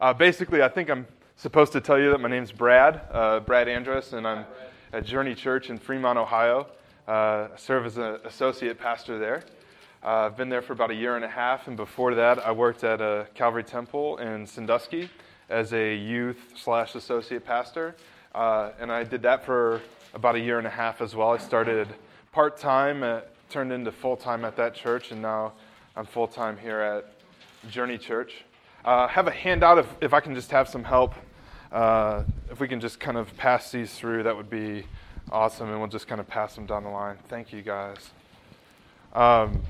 [0.00, 3.66] Uh, basically, I think I'm supposed to tell you that my name's Brad, uh, Brad
[3.66, 4.44] Andrus, and I'm
[4.92, 6.68] at Journey Church in Fremont, Ohio.
[7.08, 9.42] Uh, I serve as an associate pastor there.
[10.04, 12.52] Uh, I've been there for about a year and a half, and before that, I
[12.52, 15.10] worked at a Calvary Temple in Sandusky
[15.50, 17.96] as a youth slash associate pastor,
[18.36, 19.80] uh, and I did that for
[20.14, 21.30] about a year and a half as well.
[21.30, 21.88] I started
[22.30, 23.20] part time,
[23.50, 25.54] turned into full time at that church, and now
[25.96, 28.44] I'm full time here at Journey Church.
[28.88, 31.12] Uh, have a handout if, if I can just have some help
[31.72, 34.86] uh, if we can just kind of pass these through, that would be
[35.30, 37.18] awesome, and we'll just kind of pass them down the line.
[37.28, 37.98] Thank you, guys.
[39.12, 39.60] Um,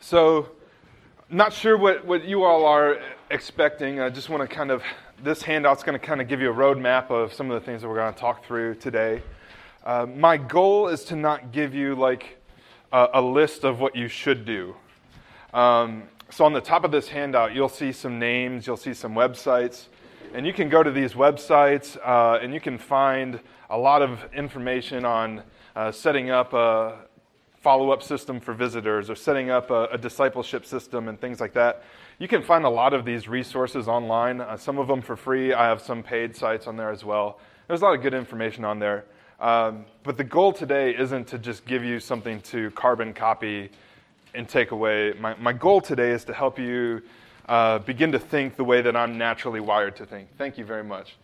[0.00, 0.48] so,
[1.30, 2.98] not sure what, what you all are
[3.30, 4.00] expecting.
[4.00, 4.82] I just want to kind of,
[5.22, 7.82] this handout's going to kind of give you a roadmap of some of the things
[7.82, 9.22] that we're going to talk through today.
[9.84, 12.42] Uh, my goal is to not give you like
[12.92, 14.74] a, a list of what you should do.
[15.52, 19.14] Um, so, on the top of this handout, you'll see some names, you'll see some
[19.14, 19.86] websites.
[20.34, 23.38] And you can go to these websites uh, and you can find
[23.70, 25.42] a lot of information on
[25.76, 26.96] uh, setting up a
[27.60, 31.54] follow up system for visitors or setting up a, a, discipleship system and things like
[31.54, 31.82] that.
[32.18, 35.54] You can find a lot of these resources online, uh, some of them for free.
[35.54, 37.38] I have some paid sites on there as well.
[37.66, 39.04] There's a lot of good information on there.
[39.40, 43.70] Um, but the goal today isn't to just give you something to carbon copy
[44.34, 45.14] and take away.
[45.18, 47.02] My, my goal today is to help you
[47.48, 50.28] uh, begin to think the way that I'm naturally wired to think.
[50.36, 51.16] Thank you very much.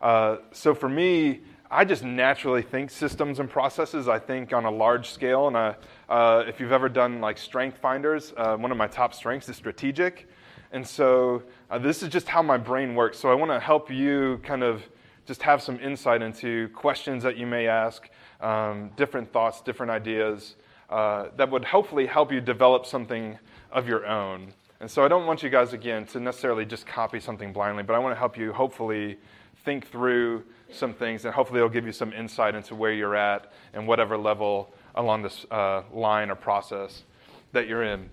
[0.00, 4.06] Uh, so for me, I just naturally think systems and processes.
[4.06, 5.74] I think on a large scale, and I,
[6.08, 9.56] uh, if you've ever done like strength finders, uh, one of my top strengths is
[9.56, 10.28] strategic,
[10.72, 13.18] and so uh, this is just how my brain works.
[13.18, 14.82] So I want to help you kind of
[15.26, 18.08] just have some insight into questions that you may ask,
[18.40, 20.56] um, different thoughts, different ideas
[20.90, 23.38] uh, that would hopefully help you develop something
[23.72, 24.52] of your own.
[24.80, 27.94] And so I don't want you guys, again, to necessarily just copy something blindly, but
[27.94, 29.18] I want to help you hopefully
[29.64, 33.52] think through some things, and hopefully it'll give you some insight into where you're at
[33.72, 37.04] and whatever level along this uh, line or process
[37.52, 38.10] that you're in.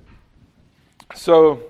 [1.16, 1.62] So,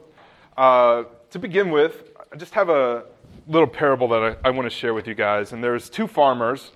[0.58, 3.06] uh, to begin with, I just have a
[3.48, 5.52] little parable that I, I want to share with you guys.
[5.52, 6.72] And there's two farmers,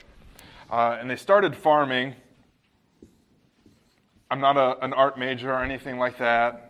[0.72, 2.16] uh, and they started farming.
[4.36, 6.66] I'm not a, an art major or anything like that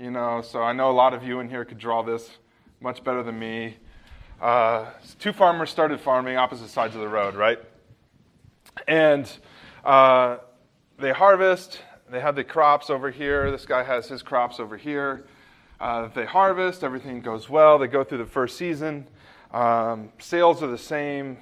[0.00, 2.30] you know, so I know a lot of you in here could draw this
[2.80, 3.76] much better than me.
[4.40, 4.86] Uh,
[5.18, 7.58] two farmers started farming opposite sides of the road, right?
[8.88, 9.30] And
[9.84, 10.38] uh,
[10.98, 13.50] they harvest, they have the crops over here.
[13.50, 15.26] This guy has his crops over here.
[15.78, 17.78] Uh, they harvest, everything goes well.
[17.78, 19.06] They go through the first season.
[19.52, 21.36] Um, sales are the same,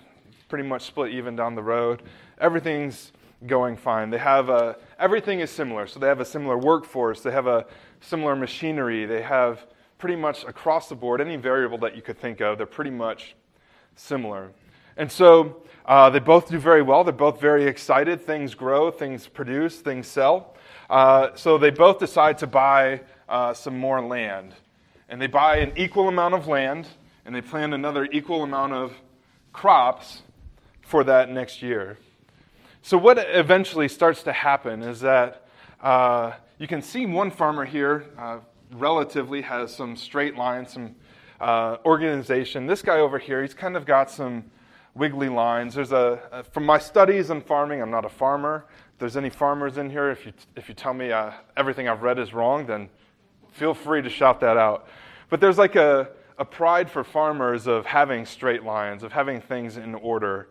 [0.49, 2.03] pretty much split even down the road.
[2.41, 3.13] Everything's
[3.47, 4.11] going fine.
[4.11, 5.87] They have a, everything is similar.
[5.87, 7.21] So they have a similar workforce.
[7.21, 7.67] They have a
[8.01, 9.07] similar machinery.
[9.07, 9.67] They have
[9.99, 13.35] pretty much across the board, any variable that you could think of, they're pretty much
[13.97, 14.53] similar.
[14.97, 17.05] And so uh, they both do very well.
[17.05, 18.21] They're both very excited.
[18.21, 20.55] Things grow, things produce, things sell.
[20.89, 24.55] Uh, so they both decide to buy uh, some more land.
[25.09, 26.87] And they buy an equal amount of land,
[27.25, 28.93] and they plant another equal amount of
[29.53, 30.23] crops
[30.83, 31.99] for that next year.
[32.83, 35.47] So, what eventually starts to happen is that
[35.81, 38.39] uh, you can see one farmer here uh,
[38.73, 40.95] relatively has some straight lines, some
[41.41, 42.67] uh, organization.
[42.67, 44.45] This guy over here, he's kind of got some
[44.95, 45.75] wiggly lines.
[45.75, 48.67] There's a, uh, from my studies in farming, I'm not a farmer.
[48.93, 52.03] If there's any farmers in here, if you, if you tell me uh, everything I've
[52.03, 52.89] read is wrong, then
[53.53, 54.89] feel free to shout that out.
[55.31, 56.09] But there's like a,
[56.39, 60.49] a pride for farmers of having straight lines, of having things in order.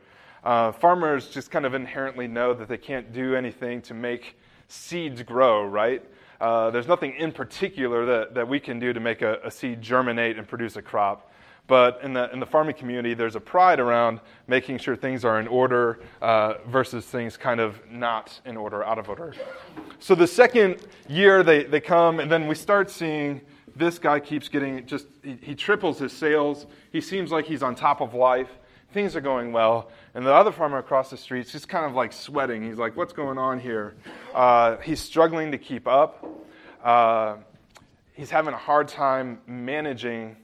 [0.48, 4.38] Uh, farmers just kind of inherently know that they can't do anything to make
[4.70, 6.02] seeds grow, right?
[6.40, 9.82] Uh, there's nothing in particular that, that we can do to make a, a, seed
[9.82, 11.34] germinate and produce a crop.
[11.68, 15.38] But in the, in the farming community, there's a pride around making sure things are
[15.42, 19.34] in order uh, versus things kind of not in order, out of order.
[20.00, 20.78] So the second
[21.10, 23.42] year, they, they come, and then we start seeing
[23.76, 26.68] this guy keeps getting just, he, he triples his sales.
[26.94, 28.48] He seems like he's on top of life
[28.94, 29.92] things are going well.
[30.18, 32.64] And the other farmer across the street is just kind of like sweating.
[32.64, 33.96] He's like, what's going on here?
[34.34, 36.26] Uh, he's struggling to keep up.
[36.84, 37.36] Uh,
[38.14, 40.36] he's having a hard time managing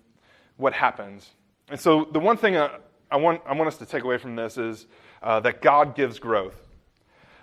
[0.57, 1.27] what happens.
[1.69, 2.77] And so, the one thing I,
[3.09, 4.85] I want, I want us to take away from this is
[5.23, 6.67] uh, that God gives growth.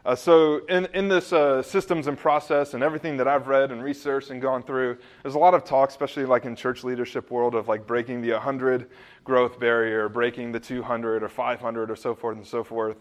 [0.02, 3.82] Uh, so, in, in this uh, systems and process and everything that I've read and
[3.82, 7.54] researched and gone through, there's a lot of talk, especially like in church leadership world,
[7.54, 8.88] of like breaking the 100
[9.24, 12.96] growth barrier, breaking the 200 or 500 or so forth and so forth.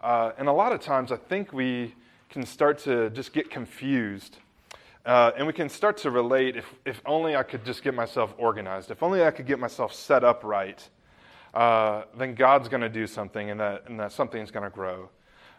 [0.00, 1.94] Uh, and a lot of times, I think we
[2.30, 4.38] can start to just get confused.
[5.04, 8.34] Uh, and we can start to relate if, if only I could just get myself
[8.38, 10.88] organized, if only I could get myself set up right,
[11.54, 15.08] uh, then God's going to do something and that, and that something's going to grow.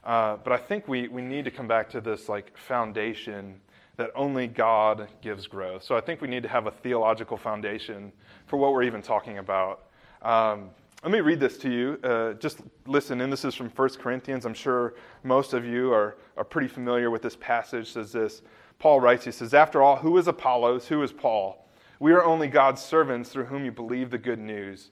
[0.07, 3.59] Uh, but I think we, we need to come back to this like foundation
[3.98, 5.83] that only God gives growth.
[5.83, 8.13] So I think we need to have a theological foundation
[8.45, 9.88] for what we're even talking about.
[10.21, 10.69] Um,
[11.04, 12.00] let me read this to you.
[12.04, 14.45] Uh, just listen, and this is from 1 Corinthians.
[14.45, 14.94] I'm sure
[15.24, 17.88] most of you are, are pretty familiar with this passage.
[17.88, 18.44] It says this
[18.80, 20.88] Paul writes, he says, After all, who is Apollos?
[20.88, 21.68] Who is Paul?
[22.00, 24.92] We are only God's servants through whom you believe the good news.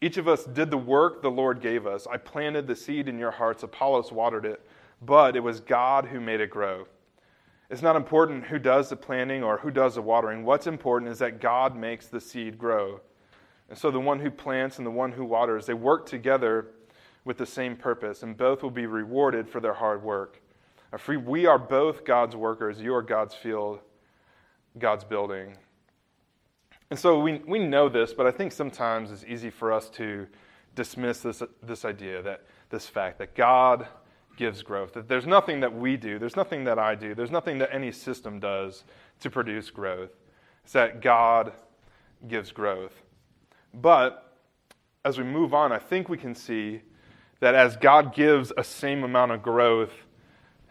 [0.00, 2.06] Each of us did the work the Lord gave us.
[2.06, 4.64] I planted the seed in your hearts, Apollos watered it,
[5.02, 6.86] but it was God who made it grow.
[7.70, 10.44] It's not important who does the planting or who does the watering.
[10.44, 13.00] What's important is that God makes the seed grow.
[13.68, 16.68] And so the one who plants and the one who waters, they work together
[17.24, 20.40] with the same purpose, and both will be rewarded for their hard work.
[21.26, 22.80] We are both God's workers.
[22.80, 23.80] You are God's field,
[24.78, 25.58] God's building.
[26.90, 30.26] And so we, we know this, but I think sometimes it's easy for us to
[30.74, 33.86] dismiss this, this idea, that this fact that God
[34.36, 37.58] gives growth, that there's nothing that we do, there's nothing that I do, there's nothing
[37.58, 38.84] that any system does
[39.20, 40.10] to produce growth.
[40.64, 41.52] It's that God
[42.26, 43.02] gives growth.
[43.74, 44.36] But
[45.04, 46.82] as we move on, I think we can see
[47.40, 49.92] that as God gives a same amount of growth,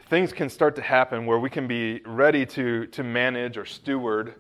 [0.09, 4.35] things can start to happen where we can be ready to, to manage or steward,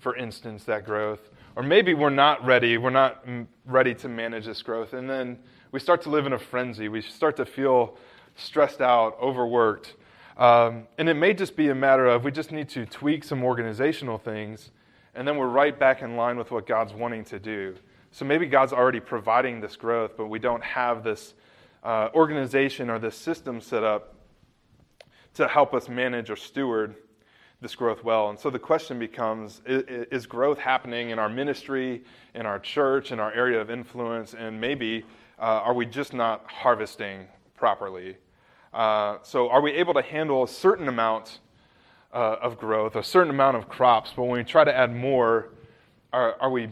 [0.00, 1.30] for instance, that growth.
[1.54, 3.24] Or maybe we're not ready, we're not
[3.64, 4.92] ready to manage this growth.
[4.92, 5.38] And then
[5.72, 6.88] we start to live in a frenzy.
[6.88, 7.96] We start to feel
[8.36, 9.94] stressed out, overworked.
[10.36, 13.44] Um, and it may just be a matter of we just need to tweak some
[13.44, 14.70] organizational things,
[15.14, 17.76] and then we're right back in line with what God's wanting to do.
[18.10, 21.34] So maybe God's already providing this growth, but we don't have this
[21.84, 24.14] uh, organization or this system set up
[25.34, 26.94] to help us manage or steward
[27.60, 28.30] this growth well.
[28.30, 32.02] And so the question becomes is, growth happening in our ministry,
[32.34, 35.04] in our church, in our area of influence, and maybe
[35.38, 37.26] uh, are we just not harvesting
[37.56, 38.16] properly?
[38.72, 41.40] Uh, so are we able to handle a certain amount
[42.12, 45.50] uh, of growth, a certain amount of crops, but when we try to add more,
[46.12, 46.68] are, are we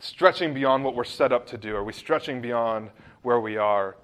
[0.00, 1.76] stretching beyond what we're set up to do?
[1.76, 2.90] Are we stretching beyond
[3.22, 3.96] where we are?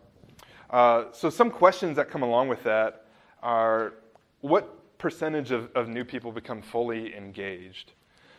[0.71, 3.07] Uh, so some questions that come along with that
[3.43, 3.95] are
[4.41, 7.93] what percentage of, of new people become fully engaged?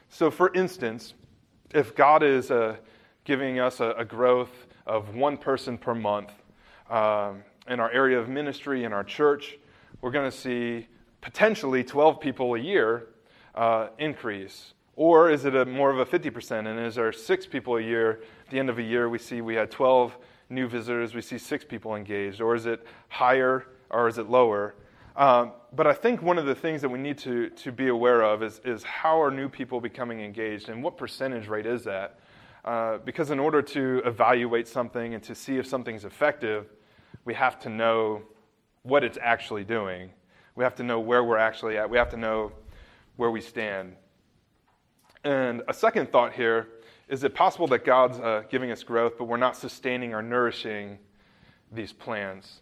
[0.09, 1.13] So, for instance,
[1.73, 2.77] if God is uh,
[3.23, 6.31] giving us a, a, growth of one person per month
[6.89, 9.57] um, in our area of ministry, in our church,
[10.01, 10.87] we're going to see
[11.21, 13.07] potentially 12 people a year
[13.55, 14.73] uh, increase.
[14.95, 16.67] Or is it a, more of a 50%?
[16.67, 18.21] And is there six people a year?
[18.45, 20.17] At the end of a year, we see we had 12
[20.49, 22.41] new visitors, we see six people engaged.
[22.41, 24.75] Or is it higher or is it lower?
[25.19, 28.21] Um, but I think one of the things that we need to, to be aware
[28.21, 32.21] of is, is how are new people becoming engaged and what percentage rate is that?
[32.63, 36.67] Uh, because in order to evaluate something and to see if something's effective,
[37.25, 38.21] we have to know
[38.83, 40.09] what it's actually doing.
[40.55, 41.89] We have to know where we're actually at.
[41.89, 42.53] We have to know
[43.17, 43.97] where we stand.
[45.25, 46.69] And a second thought here
[47.09, 50.97] is it possible that God's uh, giving us growth, but we're not sustaining or nourishing
[51.73, 52.61] these plans?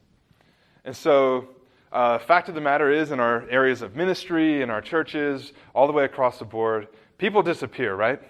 [0.86, 1.50] And so
[1.92, 5.88] uh, fact of the matter is, in our areas of ministry, in our churches, all
[5.88, 6.88] the way across the board,
[7.18, 8.22] people disappear, right?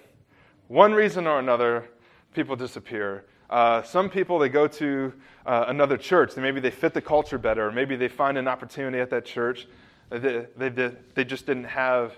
[0.67, 1.89] One reason or another,
[2.33, 3.25] people disappear.
[3.49, 5.13] Uh, some people, they go to
[5.45, 6.35] uh, another church.
[6.35, 7.67] Maybe they fit the culture better.
[7.67, 9.67] Or maybe they find an opportunity at that church
[10.09, 10.21] that
[10.57, 12.13] they, they, they just didn't have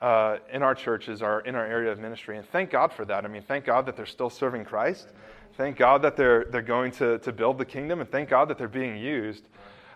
[0.00, 2.38] uh, in our churches or in our area of ministry.
[2.38, 3.24] And thank God for that.
[3.24, 5.08] I mean, thank God that they're still serving Christ.
[5.56, 8.00] Thank God that they're, they're going to, to build the kingdom.
[8.00, 9.48] And thank God that they're being used.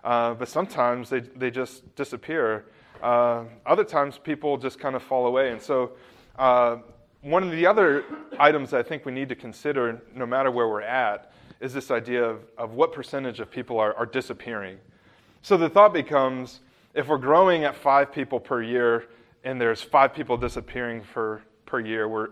[0.04, 2.66] Uh, but sometimes they, they just disappear.
[3.02, 5.50] Uh, other times people just kind of fall away.
[5.50, 5.92] And so,
[6.38, 6.76] uh,
[7.22, 8.04] one of the other
[8.38, 12.22] items I think we need to consider, no matter where we're at, is this idea
[12.22, 14.76] of, of what percentage of people are, are disappearing.
[15.40, 16.60] So the thought becomes
[16.92, 19.08] if we're growing at five people per year
[19.42, 22.28] and there's five people disappearing for, per year, we're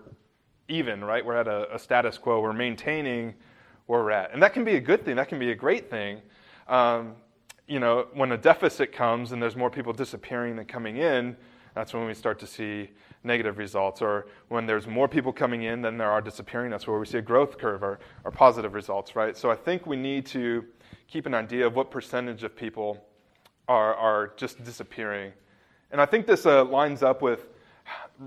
[0.68, 1.24] even, right?
[1.24, 2.40] We're at a, a status quo.
[2.40, 3.34] We're maintaining
[3.86, 4.32] where we're at.
[4.32, 6.20] And that can be a good thing, that can be a great thing.
[6.68, 7.14] Um,
[7.66, 11.36] you know, when a deficit comes and there's more people disappearing than coming in,
[11.74, 12.90] that's when we start to see
[13.24, 14.02] negative results.
[14.02, 17.18] Or when there's more people coming in than there are disappearing, that's where we see
[17.18, 19.36] a growth curve or, or positive results, right?
[19.36, 20.64] So I think we need to
[21.08, 23.02] keep an idea of what percentage of people
[23.68, 25.32] are, are just disappearing.
[25.90, 27.46] And I think this uh, lines up with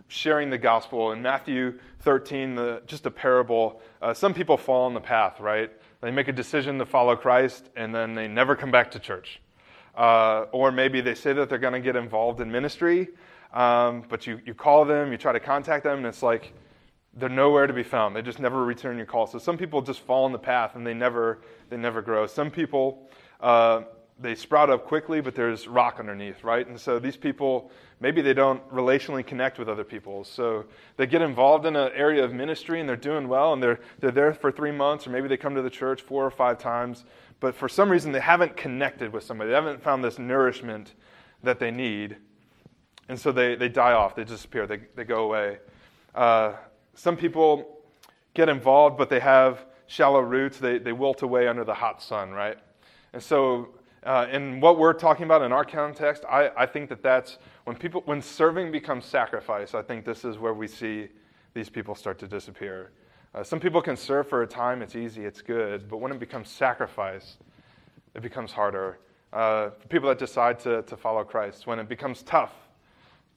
[0.07, 1.11] sharing the gospel.
[1.11, 5.71] In Matthew 13, the, just a parable, uh, some people fall on the path, right?
[6.05, 9.41] They make a decision to follow Christ and then they never come back to church.
[9.95, 13.07] Uh, or maybe they say that they're going to get involved in ministry,
[13.51, 16.53] um, but you, you call them, you try to contact them, and it's like
[17.15, 18.15] they're nowhere to be found.
[18.15, 19.25] They just never return your call.
[19.25, 22.27] So some people just fall in the path and they never, they never grow.
[22.27, 23.09] Some people,
[23.41, 23.81] uh,
[24.19, 26.65] they sprout up quickly, but there's rock underneath, right?
[26.65, 27.69] And so these people,
[27.99, 30.23] maybe they don't relationally connect with other people.
[30.23, 33.79] So they get involved in an area of ministry and they're doing well and they're,
[33.99, 36.57] they're there for three months, or maybe they come to the church four or five
[36.57, 37.03] times,
[37.41, 39.49] but for some reason they haven't connected with somebody.
[39.49, 40.93] They haven't found this nourishment
[41.43, 42.15] that they need.
[43.09, 45.59] And so they, they die off, they disappear, they, they go away.
[46.15, 46.53] Uh,
[46.93, 47.81] some people
[48.33, 50.57] get involved, but they have shallow roots.
[50.57, 52.57] They, they wilt away under the hot sun, right?
[53.13, 57.01] And so uh, in what we're talking about in our context, I, I think that
[57.01, 59.73] that's when people when serving becomes sacrifice.
[59.73, 61.09] I think this is where we see
[61.53, 62.91] these people start to disappear.
[63.33, 65.89] Uh, some people can serve for a time; it's easy, it's good.
[65.89, 67.37] But when it becomes sacrifice,
[68.13, 68.99] it becomes harder.
[69.33, 72.53] Uh, people that decide to, to follow Christ, when it becomes tough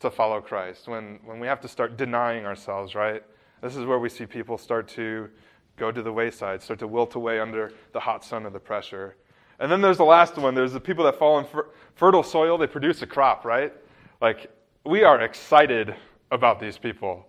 [0.00, 3.24] to follow Christ, when, when we have to start denying ourselves, right?
[3.62, 5.28] This is where we see people start to
[5.76, 9.16] go to the wayside, start to wilt away under the hot sun of the pressure.
[9.58, 10.54] And then there's the last one.
[10.54, 13.72] There's the people that fall in fer- fertile soil, they produce a crop, right?
[14.20, 14.50] Like,
[14.84, 15.94] we are excited
[16.30, 17.26] about these people.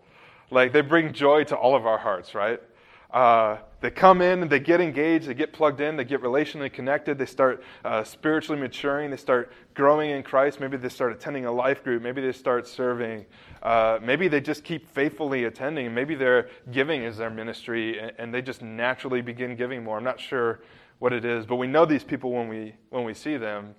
[0.52, 2.62] Like, they bring joy to all of our hearts, right?
[3.12, 6.72] Uh, they come in and they get engaged, they get plugged in, they get relationally
[6.72, 10.60] connected, they start uh, spiritually maturing, they start growing in Christ.
[10.60, 13.26] Maybe they start attending a life group, maybe they start serving,
[13.64, 18.34] uh, maybe they just keep faithfully attending, maybe their giving is their ministry and, and
[18.34, 19.98] they just naturally begin giving more.
[19.98, 20.60] I'm not sure
[21.00, 23.74] what it is, but we know these people when we, when we see them.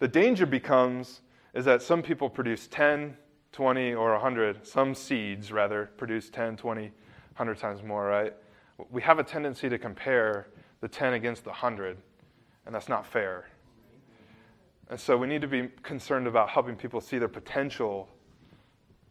[0.00, 1.20] The danger becomes
[1.54, 3.16] is that some people produce 10,
[3.52, 8.34] 20, or 100, some seeds rather, produce 10, 20, 100 times more, right?
[8.90, 10.48] We have a tendency to compare
[10.80, 11.96] the 10 against the 100,
[12.66, 13.46] and that's not fair.
[14.88, 18.08] And so we need to be concerned about helping people see their potential.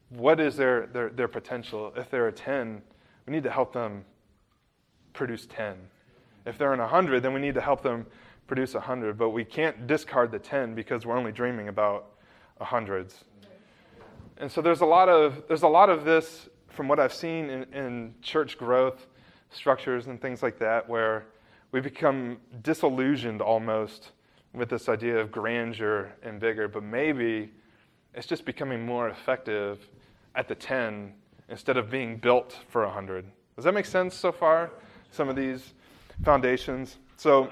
[0.09, 1.93] What is their, their, their potential?
[1.95, 2.81] If they're a 10,
[3.25, 4.03] we need to help them
[5.13, 5.77] produce 10.
[6.49, 8.07] If they're in 100, then we need to help them
[8.47, 9.17] produce 100.
[9.17, 12.17] But we can't discard the 10 because we're only dreaming about
[12.59, 13.23] hundreds.
[14.37, 17.49] And so there's a lot of, there's a lot of this from what I've seen
[17.49, 19.05] in, in church growth
[19.51, 21.25] structures and things like that where
[21.71, 24.11] we become disillusioned almost
[24.53, 27.51] with this idea of grandeur and bigger, but maybe
[28.15, 29.87] it's just becoming more effective
[30.33, 31.13] at the 10
[31.49, 33.25] instead of being built for 100.
[33.55, 34.71] Does that make sense so far?
[35.11, 35.73] Some of these
[36.23, 36.97] foundations.
[37.17, 37.49] So,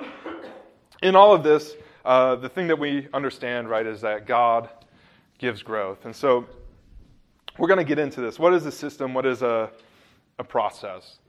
[1.01, 4.69] in all of this, uh, the thing that we understand, right, is that God
[5.37, 6.05] gives growth.
[6.05, 6.45] And so,
[7.57, 8.37] we're going to get into this.
[8.37, 9.13] What is a system?
[9.13, 9.71] What is a,
[10.37, 11.19] a process?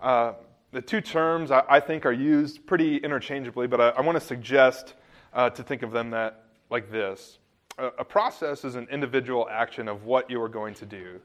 [0.00, 0.34] Uh,
[0.70, 4.24] the two terms I, I, think are used pretty interchangeably, but I, I want to
[4.24, 4.94] suggest
[5.32, 7.38] uh, to think of them that like this.
[7.78, 11.20] A, a process is an individual action of what you are going to do.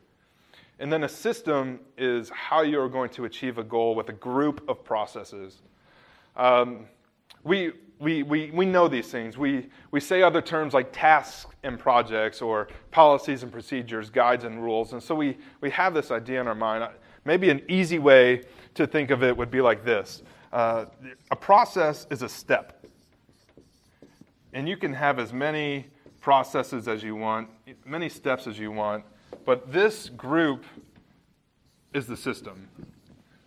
[0.80, 4.14] And then a system is how you are going to achieve a goal with a
[4.14, 5.62] group of processes.
[6.36, 6.88] Um,
[7.44, 9.38] we, we, we, we know these things.
[9.38, 14.62] We, we say other terms like tasks and projects or policies and procedures, guides and
[14.62, 14.94] rules.
[14.94, 16.90] And so we, we have this idea in our mind.
[17.26, 20.86] Maybe an easy way to think of it would be like this uh,
[21.32, 22.86] a process is a step.
[24.54, 25.88] And you can have as many
[26.22, 27.50] processes as you want,
[27.86, 29.04] many steps as you want,
[29.46, 30.66] but this group
[31.94, 32.68] is the system.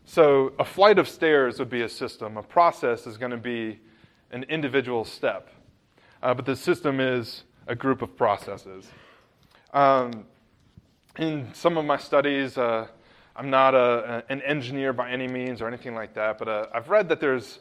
[0.05, 2.37] So a flight of stairs would be a system.
[2.37, 3.81] A process is going to be
[4.31, 5.49] an individual step.
[6.23, 8.87] Uh, but the system is a group of processes.
[9.73, 10.27] Um,
[11.19, 12.87] in some of my studies, uh,
[13.35, 16.89] I'm not a, an engineer by any means or anything like that, but uh, I've
[16.89, 17.59] read that there's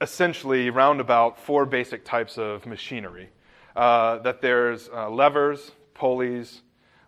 [0.00, 3.30] essentially roundabout four basic types of machinery.
[3.74, 6.62] Uh, that there's uh, levers, pulleys,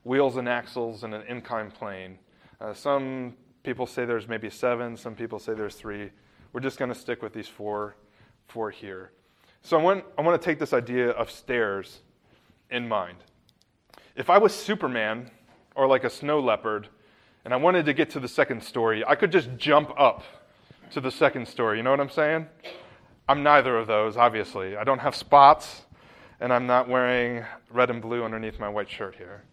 [0.04, 2.18] wheels and axles, and an incline plane.
[2.60, 6.10] Uh, some people say there's maybe seven, some people say there's three.
[6.52, 7.96] We're just going to stick with these four,
[8.48, 9.12] four here.
[9.62, 12.00] So I want, I want to take this idea of stairs
[12.70, 13.18] in mind.
[14.16, 15.30] If I was Superman
[15.74, 16.88] or like a snow leopard
[17.44, 20.24] and I wanted to get to the second story, I could just jump up
[20.90, 21.78] to the second story.
[21.78, 22.46] You know what I'm saying?
[23.28, 24.76] I'm neither of those, obviously.
[24.76, 25.82] I don't have spots,
[26.40, 29.44] and I'm not wearing red and blue underneath my white shirt here.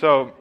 [0.00, 0.32] So,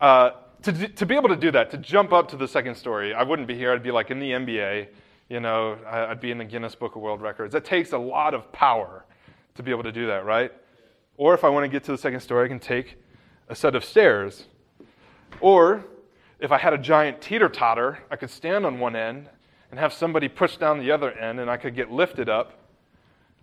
[0.00, 0.30] uh,
[0.62, 3.22] to, to be able to do that, to jump up to the second story, I
[3.22, 3.72] wouldn't be here.
[3.72, 4.88] I'd be like in the NBA,
[5.28, 7.54] you know, I'd be in the Guinness Book of World Records.
[7.54, 9.04] It takes a lot of power
[9.54, 10.52] to be able to do that, right?
[11.16, 12.96] Or if I want to get to the second story, I can take
[13.48, 14.46] a set of stairs.
[15.40, 15.84] Or
[16.38, 19.28] if I had a giant teeter totter, I could stand on one end
[19.70, 22.59] and have somebody push down the other end and I could get lifted up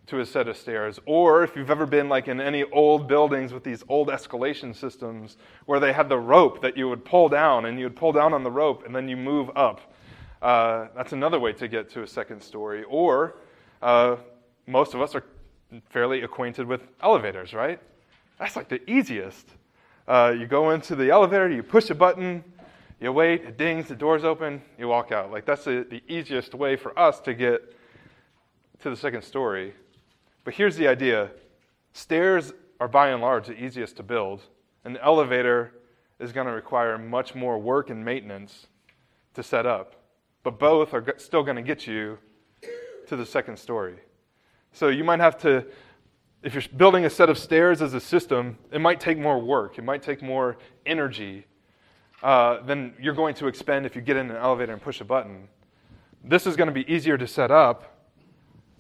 [0.08, 1.00] to a set of stairs.
[1.06, 5.38] Or if you've ever been like in any old buildings with these old escalation systems
[5.66, 8.34] where they had the rope that you would pull down and you would pull down
[8.34, 9.94] on the rope and then you move up.
[10.42, 12.84] Uh, that's another way to get to a second story.
[12.86, 13.36] Or
[13.82, 14.16] uh,
[14.66, 15.24] most of us are
[15.90, 17.80] fairly acquainted with elevators, right?
[18.40, 19.46] That's like the easiest.
[20.08, 22.44] Uh, you go into the elevator, you push a button,
[23.02, 25.32] you wait, it dings, the door's open, you walk out.
[25.32, 27.74] Like that's the, the easiest way for us to get
[28.80, 29.74] to the second story.
[30.48, 31.32] But here's the idea
[31.92, 34.44] stairs are by and large the easiest to build,
[34.86, 35.74] and an elevator
[36.20, 38.68] is going to require much more work and maintenance
[39.34, 39.96] to set up.
[40.44, 42.18] But both are still going to get you
[43.08, 43.98] to the second story.
[44.72, 45.66] So you might have to,
[46.42, 49.78] if you're building a set of stairs as a system, it might take more work,
[49.78, 51.46] it might take more energy
[52.24, 55.04] uh, than you're going to expend if you get in an elevator and push a
[55.04, 55.50] button.
[56.24, 57.97] This is going to be easier to set up,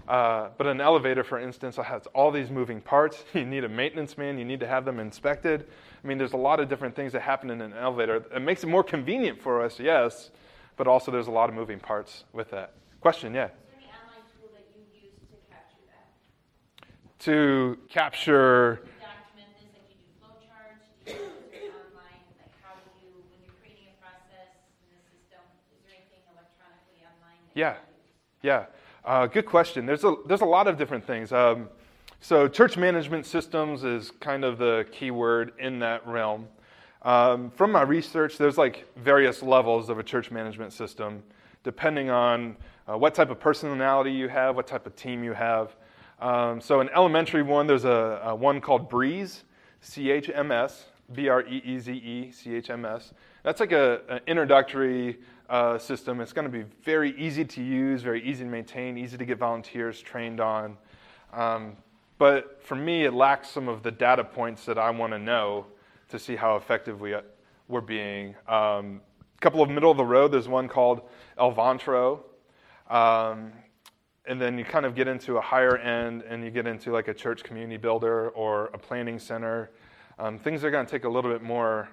[0.07, 3.23] uh, but an elevator, for instance, has all these moving parts.
[3.33, 5.67] You need a maintenance man, you need to have them inspected.
[6.03, 8.23] I mean, there's a lot of different things that happen in an elevator.
[8.33, 10.31] It makes it more convenient for us, yes,
[10.75, 12.73] but also there's a lot of moving parts with that.
[13.01, 13.45] Question, yeah?
[13.45, 15.13] Is there any online tool that you use
[17.19, 18.81] to capture
[27.57, 27.73] Yeah,
[28.43, 28.65] yeah.
[29.07, 29.85] Uh, good question.
[29.85, 31.31] There's a, there's a lot of different things.
[31.31, 31.69] Um,
[32.19, 36.49] so, church management systems is kind of the key word in that realm.
[37.03, 41.23] Um, from my research, there's like various levels of a church management system,
[41.63, 45.77] depending on uh, what type of personality you have, what type of team you have.
[46.19, 49.45] Um, so, an elementary one, there's a, a one called Breeze,
[49.79, 53.13] C H M S, B R E E Z E, C H M S.
[53.43, 56.21] That's like an introductory uh, system.
[56.21, 59.37] It's going to be very easy to use, very easy to maintain, easy to get
[59.37, 60.77] volunteers trained on.
[61.33, 61.77] Um,
[62.17, 65.67] but for me, it lacks some of the data points that I want to know
[66.09, 67.15] to see how effective we,
[67.67, 68.35] we're being.
[68.47, 69.01] Um,
[69.35, 71.01] a couple of middle of the road, there's one called
[71.37, 72.21] Elvanto.
[72.89, 73.53] Um,
[74.25, 77.07] and then you kind of get into a higher end and you get into like
[77.07, 79.71] a church community builder or a planning center.
[80.19, 81.89] Um, things are going to take a little bit more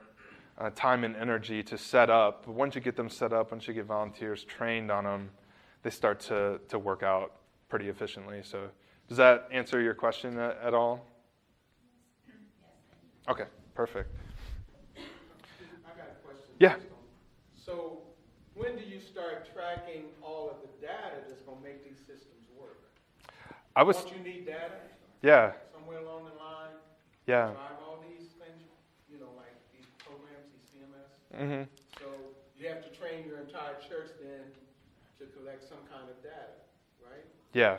[0.58, 2.44] uh, time and energy to set up.
[2.46, 5.30] But once you get them set up, once you get volunteers trained on them,
[5.82, 7.32] they start to, to work out
[7.68, 8.40] pretty efficiently.
[8.42, 8.68] So,
[9.08, 11.06] does that answer your question at, at all?
[13.28, 14.14] Okay, perfect.
[14.96, 15.00] I
[15.96, 16.54] got a question.
[16.58, 16.76] Yeah.
[17.54, 17.98] So,
[18.54, 22.46] when do you start tracking all of the data that's going to make these systems
[22.58, 22.78] work?
[23.74, 23.96] I was.
[23.96, 24.72] Don't you need data?
[25.22, 25.52] Yeah.
[25.72, 26.74] Somewhere along the line.
[27.26, 27.52] Yeah.
[31.38, 31.62] Mm-hmm.
[31.98, 32.06] So
[32.58, 34.40] you have to train your entire church then
[35.18, 36.52] to collect some kind of data,
[37.02, 37.24] right?
[37.52, 37.78] Yeah.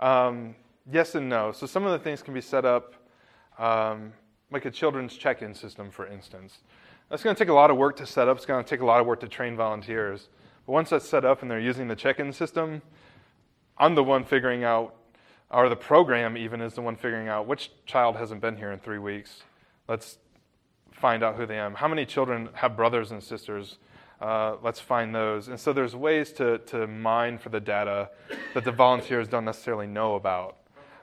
[0.00, 0.54] Um,
[0.90, 1.52] yes and no.
[1.52, 2.94] So some of the things can be set up
[3.58, 4.12] um,
[4.50, 6.58] like a children's check in system, for instance.
[7.08, 8.36] That's going to take a lot of work to set up.
[8.36, 10.28] It's going to take a lot of work to train volunteers.
[10.66, 12.82] But once that's set up and they're using the check in system,
[13.78, 14.94] I'm the one figuring out,
[15.50, 18.78] or the program even is the one figuring out which child hasn't been here in
[18.78, 19.42] three weeks.
[19.88, 20.18] Let's
[21.00, 21.70] find out who they are.
[21.70, 23.78] How many children have brothers and sisters?
[24.20, 25.48] Uh, let's find those.
[25.48, 28.10] And so there's ways to, to mine for the data
[28.52, 30.58] that the volunteers don't necessarily know about.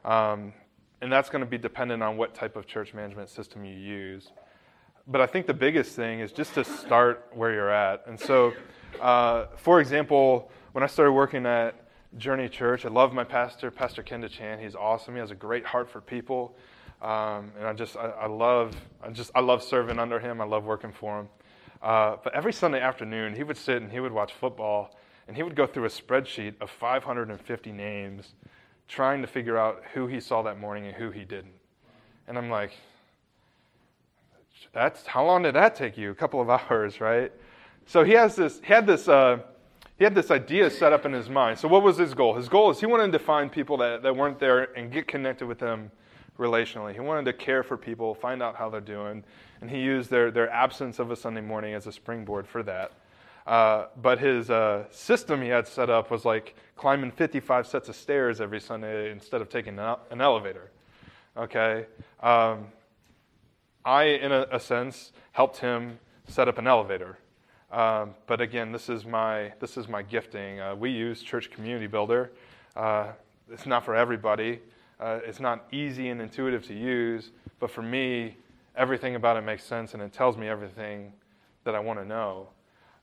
[0.05, 0.53] Um,
[1.01, 4.29] and that's going to be dependent on what type of church management system you use.
[5.07, 8.05] But I think the biggest thing is just to start where you're at.
[8.07, 8.53] And so,
[9.01, 11.75] uh, for example, when I started working at
[12.17, 14.59] Journey Church, I love my pastor, Pastor Kenda Chan.
[14.59, 15.13] He's awesome.
[15.13, 16.55] He has a great heart for people.
[17.01, 20.41] Um, and I just, I, I, love, I just, I love serving under him.
[20.41, 21.29] I love working for him.
[21.81, 25.43] Uh, but every Sunday afternoon, he would sit and he would watch football, and he
[25.43, 28.33] would go through a spreadsheet of 550 names,
[28.87, 31.53] trying to figure out who he saw that morning and who he didn't.
[32.27, 32.71] And I'm like,
[34.73, 36.11] that's how long did that take you?
[36.11, 37.31] A couple of hours, right?
[37.85, 39.39] So he has this, he had this, uh,
[39.97, 41.59] he had this idea set up in his mind.
[41.59, 42.35] So what was his goal?
[42.35, 45.47] His goal is he wanted to find people that, that weren't there and get connected
[45.47, 45.91] with them
[46.37, 46.93] relationally.
[46.93, 49.23] He wanted to care for people, find out how they're doing,
[49.61, 52.91] and he used their, their absence of a Sunday morning as a springboard for that.
[53.47, 57.95] Uh, but his uh, system he had set up was like climbing 55 sets of
[57.95, 60.69] stairs every Sunday instead of taking an elevator.
[61.37, 61.85] Okay?
[62.21, 62.67] Um,
[63.85, 65.97] I, in a, a, sense, helped him
[66.27, 67.17] set up an elevator.
[67.71, 70.59] Um, but again, this is my, this is my gifting.
[70.59, 72.31] Uh, we use Church Community Builder.
[72.75, 73.11] Uh,
[73.49, 74.59] it's not for everybody.
[74.99, 78.37] Uh, it's not easy and intuitive to use, but for me,
[78.75, 81.13] everything about it makes sense and it tells me everything
[81.63, 82.49] that I want to know.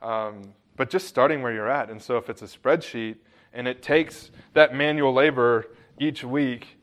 [0.03, 1.91] Um, but just starting where you're at.
[1.91, 3.17] And so if it's a spreadsheet
[3.53, 5.67] and it takes that manual labor
[5.99, 6.79] each week,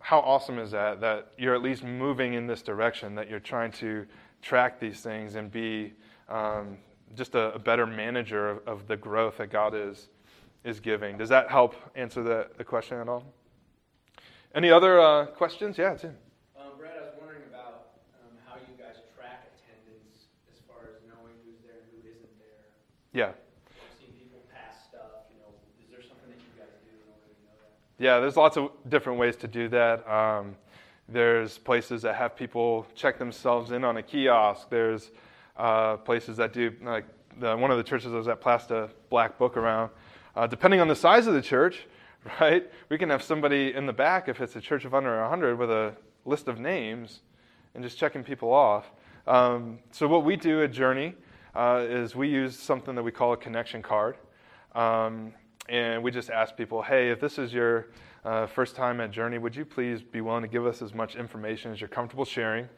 [0.00, 1.00] how awesome is that?
[1.00, 4.06] That you're at least moving in this direction, that you're trying to
[4.42, 5.94] track these things and be
[6.28, 6.76] um,
[7.16, 10.08] just a, a, better manager of, of, the growth that God is,
[10.64, 11.16] is giving.
[11.16, 13.24] Does that help answer the, the question at all?
[14.54, 15.76] Any other uh, questions?
[15.76, 16.14] Yeah, Tim.
[16.56, 17.90] Um, Brad, I was wondering about
[18.22, 22.30] um, how you guys track attendance as far as knowing who's there and who isn't
[22.38, 22.70] there.
[23.12, 23.34] Yeah.
[23.34, 25.26] I've seen people pass stuff.
[25.28, 25.50] You know,
[25.82, 27.74] is there something that you guys do in order to know that?
[27.98, 30.06] Yeah, there's lots of different ways to do that.
[30.08, 30.54] Um,
[31.08, 34.70] there's places that have people check themselves in on a kiosk.
[34.70, 35.10] There's
[35.56, 37.06] uh, places that do, like
[37.40, 39.90] the, one of the churches I was at, passed a black book around.
[40.36, 41.88] Uh, depending on the size of the church,
[42.40, 45.58] right, we can have somebody in the back, if it's a church of under 100,
[45.58, 47.20] with a list of names
[47.74, 48.90] and just checking people off.
[49.26, 51.14] Um, so, what we do at Journey
[51.54, 54.16] uh, is we use something that we call a connection card.
[54.74, 55.34] Um,
[55.68, 57.88] and we just ask people, hey, if this is your
[58.24, 61.16] uh, first time at Journey, would you please be willing to give us as much
[61.16, 62.68] information as you're comfortable sharing?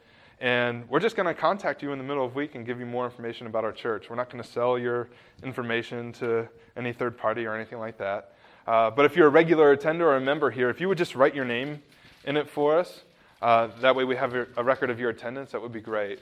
[0.40, 2.78] And we're just going to contact you in the middle of the week and give
[2.78, 4.11] you more information about our church.
[4.11, 5.09] We're not going to sell your
[5.42, 8.36] information to any third party or anything like that.
[8.66, 11.14] Uh, but if you're a regular attender or a member here, if you would just
[11.14, 11.83] write your name
[12.24, 13.02] in it for us,
[13.42, 16.18] uh, that way we have a record of your attendance, that would be great.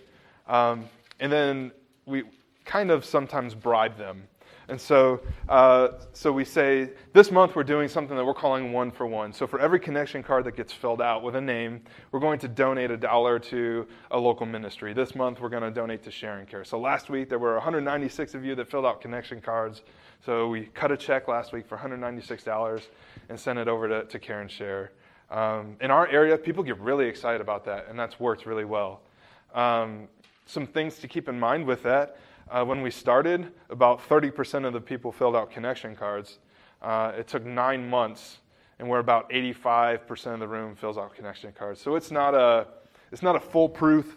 [0.47, 0.89] Um,
[1.21, 1.73] and then
[2.07, 2.25] we
[2.65, 4.29] kind of sometimes bribe them
[4.69, 8.91] and so, uh, so we say this month we're doing something that we're calling one
[8.91, 9.33] for one.
[9.33, 12.49] So for every connection card that gets filled out with a name, we're going to
[12.49, 14.95] donate a dollar to a local ministry.
[14.95, 16.65] This month we're going to donate to Sharing Care.
[16.65, 19.83] So last week there were 196 of you that filled out connection cards.
[20.25, 22.83] So we cut a check last week for $196
[23.29, 24.93] and sent it over to, to Care and Share.
[25.31, 29.03] Um, in our area, people get really excited about that, and that's worked really well.
[29.55, 30.09] Um,
[30.47, 32.17] some things to keep in mind with that.
[32.51, 36.39] Uh, when we started, about 30% of the people filled out connection cards.
[36.81, 38.39] Uh, it took nine months,
[38.79, 41.83] and we're about 85% of the room fills out connection cards.
[41.83, 42.67] So it's not a,
[43.13, 44.17] it's not a foolproof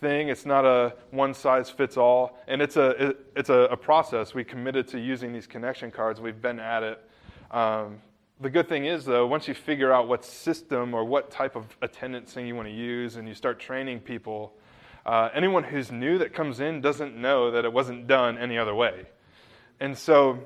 [0.00, 0.28] thing.
[0.28, 4.34] It's not a one size fits all, and it's a it, it's a, a, process.
[4.34, 6.20] We committed to using these connection cards.
[6.20, 7.10] We've been at it.
[7.50, 8.02] Um,
[8.40, 11.64] the good thing is, though, once you figure out what system or what type of
[11.80, 14.52] attendance thing you want to use, and you start training people
[15.06, 18.74] uh, anyone who's new that comes in doesn't know that it wasn't done any other
[18.74, 19.06] way.
[19.78, 20.40] And so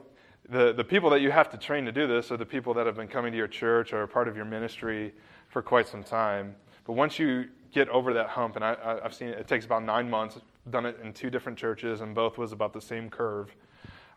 [0.50, 2.84] the, the people that you have to train to do this are the people that
[2.84, 5.14] have been coming to your church or part of your ministry
[5.48, 6.56] for quite some time.
[6.84, 9.84] But once you get over that hump, and I, have seen it, it takes about
[9.84, 10.38] nine months,
[10.70, 13.54] done it in two different churches, and both was about the same curve,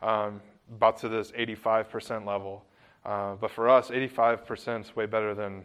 [0.02, 2.66] um, about to this 85% level.
[3.06, 5.64] Uh, but for us, 85% is way better than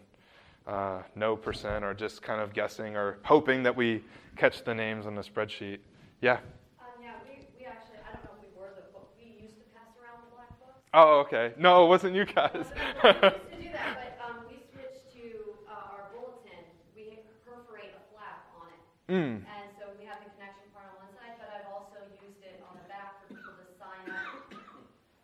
[0.69, 4.05] uh, no percent or just kind of guessing or hoping that we
[4.37, 5.79] catch the names on the spreadsheet.
[6.21, 6.35] Yeah.
[6.79, 9.57] Um, yeah, we, we actually, I don't know if we were the book, we used
[9.57, 10.85] to pass around the black books.
[10.93, 11.55] Oh, okay.
[11.59, 12.53] No, it wasn't you guys.
[12.53, 16.61] we used to do that, but um, we switched to uh, our bulletin.
[16.95, 17.17] We
[17.49, 18.83] perforate a flap on it.
[19.09, 19.41] Mm.
[19.41, 22.61] And so we have the connection part on one side, but I've also used it
[22.61, 24.53] on the back for people to sign up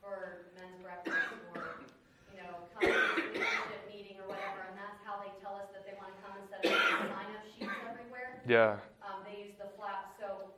[0.00, 1.84] for men's breakfast or,
[2.32, 4.72] you know, come to a leadership meeting or whatever.
[4.72, 6.72] And that's how they tell us that they want to come instead of
[7.12, 8.40] sign up sheets everywhere.
[8.48, 8.80] Yeah.
[9.04, 10.16] Um, they use the flap.
[10.16, 10.56] So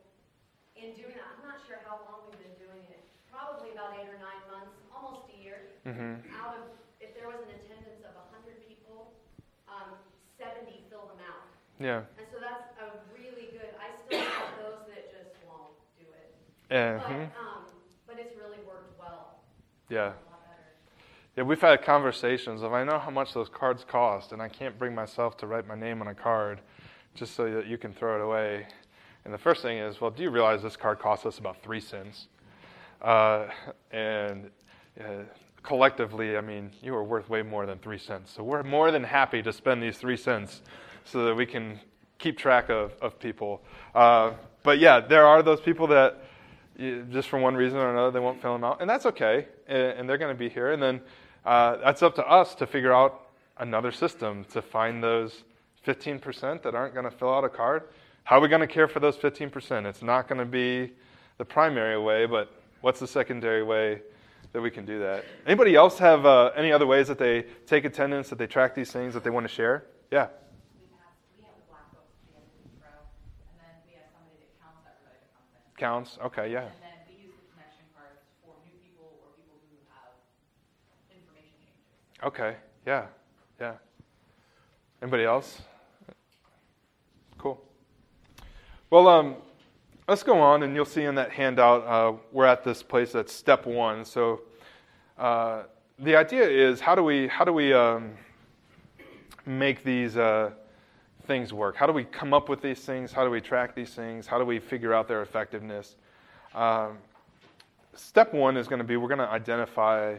[0.79, 3.03] in doing that, I'm not sure how long we've been doing it.
[3.27, 5.67] Probably about eight or nine months, almost a year.
[5.83, 6.31] Mm-hmm.
[6.31, 6.71] Out of,
[7.03, 9.19] if there was an attendance of 100 people,
[9.67, 9.99] um,
[10.39, 11.51] 70 fill them out.
[11.77, 12.09] Yeah.
[12.17, 13.69] And so that's a really good.
[13.77, 16.09] I still have those that just won't do
[16.71, 16.95] Yeah.
[16.95, 17.23] But, mm-hmm.
[17.23, 17.29] um,
[18.07, 19.39] but it's really worked well.
[19.89, 20.13] Yeah.
[21.37, 24.79] Yeah, we've had conversations of I know how much those cards cost, and I can't
[24.79, 26.63] bring myself to write my name on a card
[27.15, 28.67] just so that you can throw it away.
[29.27, 31.81] And the first thing is, well, do you realize this card costs us about three
[31.81, 32.29] cents?
[33.03, 33.49] Uh,
[33.91, 34.51] and
[34.99, 35.25] uh,
[35.63, 38.33] collectively, I mean, you are worth way more than three cents.
[38.35, 40.63] So we're more than happy to spend these three cents
[41.05, 41.81] so that we can
[42.19, 43.63] keep track of, of people.
[43.95, 46.25] Uh, but yeah, there are those people that
[46.79, 48.81] just for one reason or another, they won't fill them out.
[48.81, 49.49] And that's okay.
[49.67, 50.73] And, they're going to be here.
[50.73, 51.01] And then
[51.45, 55.45] uh, that's up to us to figure out another system to find those
[55.87, 57.85] 15% that aren't going to fill out a card,
[58.25, 59.87] how are we going to care for those 15%?
[59.87, 60.93] It's not going to be
[61.39, 64.03] the primary way, but what's the secondary way
[64.53, 65.25] that we can do that?
[65.47, 68.91] Anybody else have uh, any other ways that they take attendance, that they track these
[68.91, 69.85] things that they want to share?
[70.11, 70.29] Yeah.
[75.77, 76.61] Counts, okay, yeah.
[76.61, 80.15] And then we use the connection cards for new people or people who have
[81.11, 82.25] information changes.
[82.25, 83.07] Okay, yeah,
[83.61, 83.75] yeah.
[85.03, 85.61] Anybody else?
[87.37, 87.63] Cool.
[88.89, 89.37] Well, um,
[90.09, 93.35] let's go on, and you'll see in that handout, uh, we're at this place that's
[93.35, 94.07] step one.
[94.07, 94.41] So
[95.19, 95.65] uh,
[95.99, 98.13] the idea is how do we, how do we um,
[99.45, 100.53] make these uh,
[101.27, 101.77] things work?
[101.77, 103.13] How do we come up with these things?
[103.13, 104.27] How do we track these things?
[104.27, 105.97] How do we figure out their effectiveness?
[106.55, 106.99] Um,
[107.95, 110.17] step one is going to be we're going to identify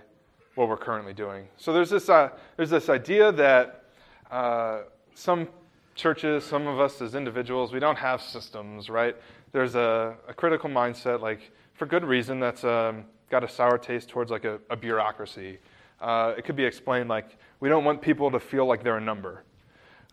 [0.56, 1.48] what we're currently doing.
[1.58, 3.86] So there's this, uh, there's this idea that
[4.32, 4.82] uh,
[5.13, 5.48] some
[5.96, 9.15] churches, some of us as individuals, we don't have systems, right?
[9.52, 14.10] There's a, a critical mindset, like for good reason, that's um, got a sour taste
[14.10, 15.60] towards like a, a bureaucracy.
[16.02, 19.02] Uh, it could be explained like we don't want people to feel like they're a
[19.02, 19.43] number.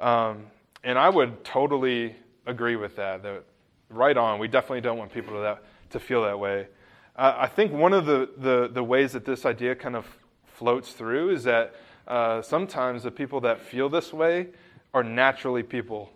[0.00, 0.46] Um,
[0.85, 2.14] and I would totally
[2.47, 3.23] agree with that.
[3.23, 3.44] That
[3.88, 4.38] right on.
[4.38, 6.68] We definitely don't want people to that to feel that way.
[7.16, 10.07] Uh, I think one of the, the, the ways that this idea kind of
[10.47, 11.75] floats through is that
[12.09, 14.49] uh, sometimes the people that feel this way
[14.92, 16.11] are naturally people.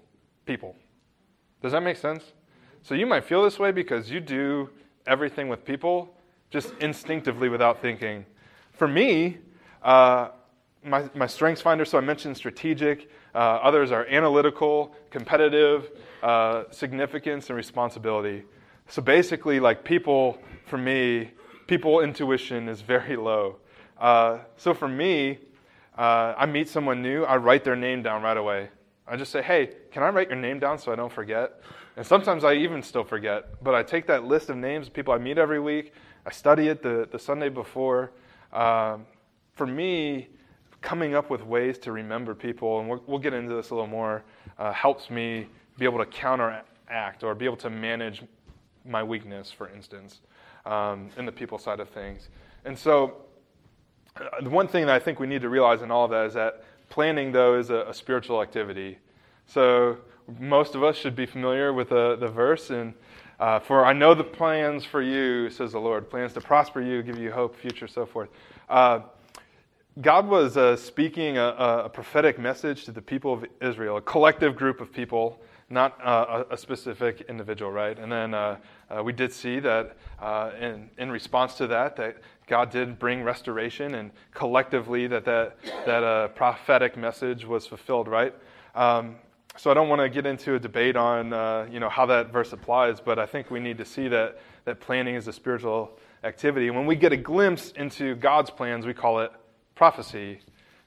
[0.45, 0.75] People.
[1.63, 2.25] Does that make sense?
[2.83, 4.71] So you might feel this way because you do
[5.07, 6.15] everything with people
[6.51, 8.25] just instinctively without thinking.
[8.73, 9.39] For me,
[9.83, 10.29] uh,
[10.85, 13.11] my, my strengths finder, so I mentioned strategic.
[13.35, 15.91] Uh, others are analytical, competitive,
[16.23, 18.43] uh, significance, and responsibility.
[18.89, 21.31] So basically, like people, for me,
[21.67, 23.57] people intuition is very low.
[23.99, 25.39] Uh, so for me,
[25.97, 28.71] uh, I meet someone new, I write their name down right away.
[29.07, 31.61] I just say, hey, can I write your name down so I don't forget?
[31.97, 33.63] And sometimes I even still forget.
[33.65, 35.93] But I take that list of names of people I meet every week,
[36.25, 38.13] I study it the, the Sunday before.
[38.53, 39.07] Um,
[39.55, 40.29] for me,
[40.81, 43.89] coming up with ways to remember people, and we'll, we'll get into this a little
[43.89, 44.23] more,
[44.59, 45.47] uh, helps me
[45.79, 48.23] be able to counteract or be able to manage
[48.85, 50.21] my weakness, for instance,
[50.67, 52.29] um, in the people side of things.
[52.65, 53.17] And so,
[54.17, 56.27] uh, the one thing that I think we need to realize in all of that
[56.27, 58.99] is that planning, though, is a, a spiritual activity.
[59.47, 59.99] So,
[60.39, 62.71] most of us should be familiar with the, the verse.
[62.71, 62.95] And
[63.41, 67.03] uh, for I know the plans for you, says the Lord, plans to prosper you,
[67.03, 68.29] give you hope, future, so forth.
[68.69, 69.01] Uh,
[70.01, 71.47] God was uh, speaking a,
[71.85, 76.45] a, prophetic message to the people of Israel, a collective group of people, not uh,
[76.51, 77.99] a, specific individual, right?
[77.99, 78.59] And then uh,
[78.91, 83.25] uh we did see that uh, in, in response to that, that God did bring
[83.25, 88.35] restoration, and collectively that that, that uh, prophetic message was fulfilled, right?
[88.77, 89.17] Um,
[89.57, 92.53] so I don't want to get into a debate on you know how that verse
[92.53, 96.71] applies, but I think we need to see that that planning is a spiritual activity.
[96.71, 99.33] When we get a glimpse into God's plans, we call it
[99.79, 100.41] prophecy.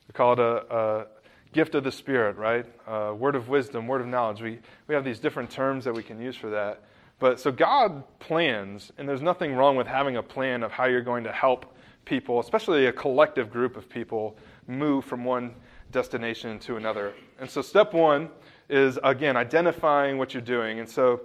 [0.10, 1.06] We call it a, a
[1.54, 2.66] gift of the Spirit, right?
[2.86, 4.42] Uh, word of wisdom, word of knowledge.
[4.42, 6.84] We, we have these different terms that we can use for that.
[7.18, 11.04] But so God plans, and there's nothing wrong with having a plan of how you're
[11.04, 11.74] going to help
[12.04, 14.36] people, especially a collective group of people,
[14.68, 15.56] move from one
[15.94, 17.14] destination to another.
[17.40, 18.28] And so step one
[18.68, 20.82] is, again, identifying what you're doing.
[20.82, 21.22] And so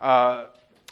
[0.00, 0.44] uh,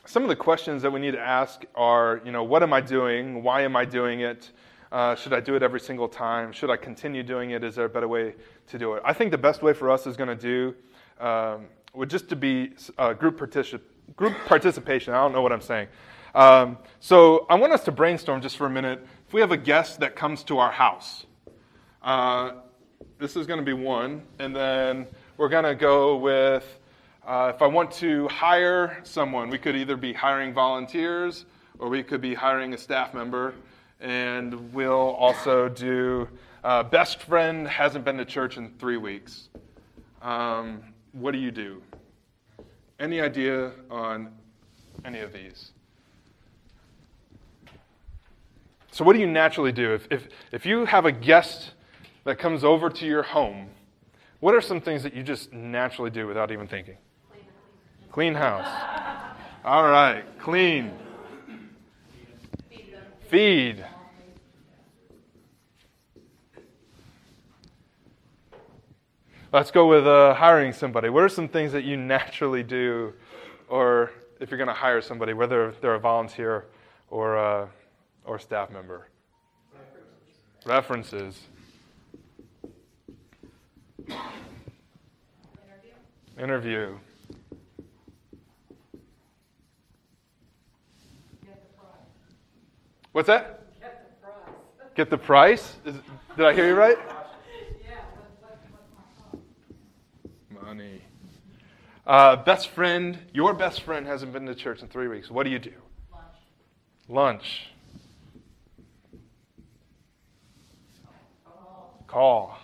[0.07, 2.81] some of the questions that we need to ask are, you know, what am I
[2.81, 3.45] doing?
[3.45, 4.51] Why am I doing it?
[4.97, 6.53] Uh, should I do it every single time?
[6.53, 7.63] Should I continue doing it?
[7.63, 8.35] Is there a better way
[8.69, 9.03] to do it?
[9.05, 10.75] I think the best way for us is going to do
[11.23, 13.83] um, would just to be uh, group, particip-
[14.17, 15.13] group participation.
[15.13, 15.89] I don't know what I'm saying.
[16.35, 19.07] Um, so I want us to brainstorm just for a minute.
[19.27, 21.27] If we have a guest that comes to our house,
[22.03, 22.53] uh,
[23.19, 25.07] this is going to be one, and then
[25.37, 26.81] we're going to go with.
[27.23, 31.45] Uh, if I want to hire someone, we could either be hiring volunteers
[31.79, 33.53] or we could be hiring a staff member
[34.01, 36.29] and we'll also do
[36.65, 39.49] uh, best friend hasn't been to church in three weeks.
[40.21, 40.83] Um,
[41.13, 41.83] what do you do?
[42.99, 44.33] Any idea on
[45.05, 45.71] any of these?
[48.91, 49.95] So, what do you naturally do?
[49.95, 51.73] If, if, if you have a guest
[52.25, 53.69] that comes over to your home,
[54.41, 56.97] what are some things that you just naturally do without even thinking?
[58.11, 58.67] Clean house.
[59.65, 60.93] All right, clean.
[63.29, 63.85] Feed.
[69.53, 71.09] Let's go with uh, hiring somebody.
[71.09, 73.15] What are some things that you naturally do,
[73.69, 76.67] or if you're going to hire somebody, whether they're a volunteer
[77.11, 77.69] or a, uh,
[78.25, 79.09] or staff member?
[80.65, 81.41] References.
[84.09, 84.23] Interview.
[86.39, 86.99] Interview.
[93.17, 93.63] What's that?
[93.81, 94.95] Get the price.
[94.95, 95.77] Get the price?
[95.87, 95.95] Is,
[96.37, 96.99] did I hear you right?
[100.51, 101.01] Money.
[102.07, 105.31] Uh, best friend, your best friend hasn't been to church in three weeks.
[105.31, 105.73] What do you do?
[106.13, 106.27] Lunch.
[107.09, 107.69] Lunch.
[112.07, 112.59] Call.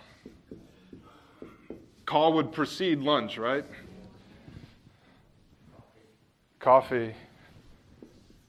[2.04, 3.64] Call would precede lunch, right?
[6.58, 7.14] Coffee.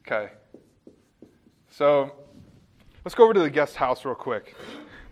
[0.06, 0.34] Okay.
[1.76, 2.12] So
[3.04, 4.56] let's go over to the guest house real quick.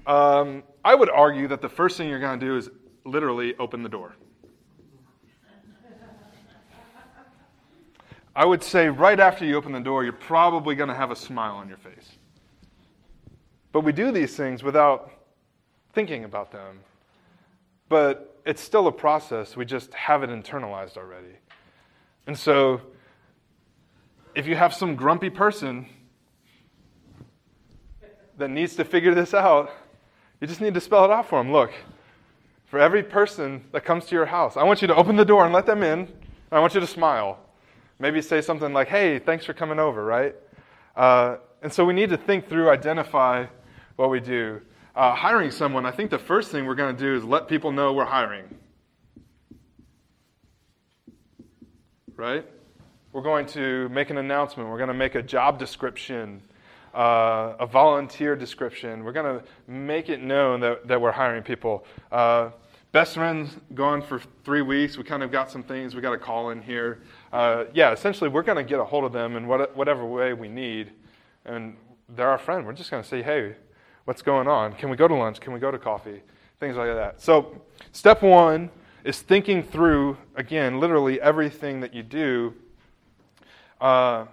[0.06, 2.70] Um, I would argue that the first thing you're going to do is
[3.04, 4.16] literally open the door.
[8.36, 11.16] I would say right after you open the door, you're probably going to have a
[11.16, 12.12] smile on your face.
[13.72, 15.12] But we do these things without
[15.94, 16.80] thinking about them.
[17.90, 19.58] But it's still a process.
[19.58, 21.40] We just have it internalized already.
[22.28, 22.82] And so,
[24.36, 25.88] if you have some grumpy person
[28.38, 29.72] that needs to figure this out,
[30.40, 31.52] you just need to spell it out for them.
[31.52, 31.72] Look,
[32.66, 35.44] for every person that comes to your house, I want you to open the door
[35.44, 36.08] and let them in.
[36.52, 37.40] I want you to smile.
[38.00, 40.36] Maybe say something like, hey, thanks for coming over, right?
[40.96, 43.46] Uh, and so we need to think through, identify
[43.96, 44.62] what we do.
[44.96, 47.72] Uh, hiring someone, I think the first thing we're going to do is let people
[47.72, 48.46] know we're hiring.
[52.16, 52.46] Right?
[53.14, 54.70] We're going to make an announcement.
[54.70, 56.42] We're going to make a job description,
[56.94, 59.04] uh, a volunteer description.
[59.04, 61.86] We're going to make it known that, that we're hiring people.
[62.12, 62.50] Uh,
[62.92, 64.98] best friend's gone for three weeks.
[64.98, 67.02] We kind of got some things we got to call in here.
[67.32, 70.34] Uh, yeah, essentially, we're going to get a hold of them in what, whatever way
[70.34, 70.92] we need.
[71.46, 71.76] And
[72.10, 72.66] they're our friend.
[72.66, 73.56] We're just going to say, hey,
[74.06, 74.74] what's going on?
[74.74, 75.40] Can we go to lunch?
[75.40, 76.22] Can we go to coffee?
[76.60, 77.22] Things like that.
[77.22, 78.70] So, step one
[79.04, 82.54] is thinking through, again, literally everything that you do
[83.80, 84.26] uh,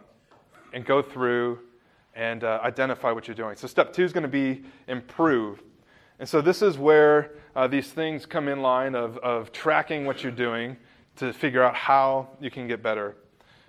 [0.73, 1.61] and go through
[2.19, 3.57] and uh, identify what you're doing.
[3.57, 5.63] So, step two is going to be improve.
[6.19, 10.25] And so, this is where uh, these things come in line of, of tracking what
[10.25, 10.77] you're doing
[11.17, 13.17] to figure out how you can get better.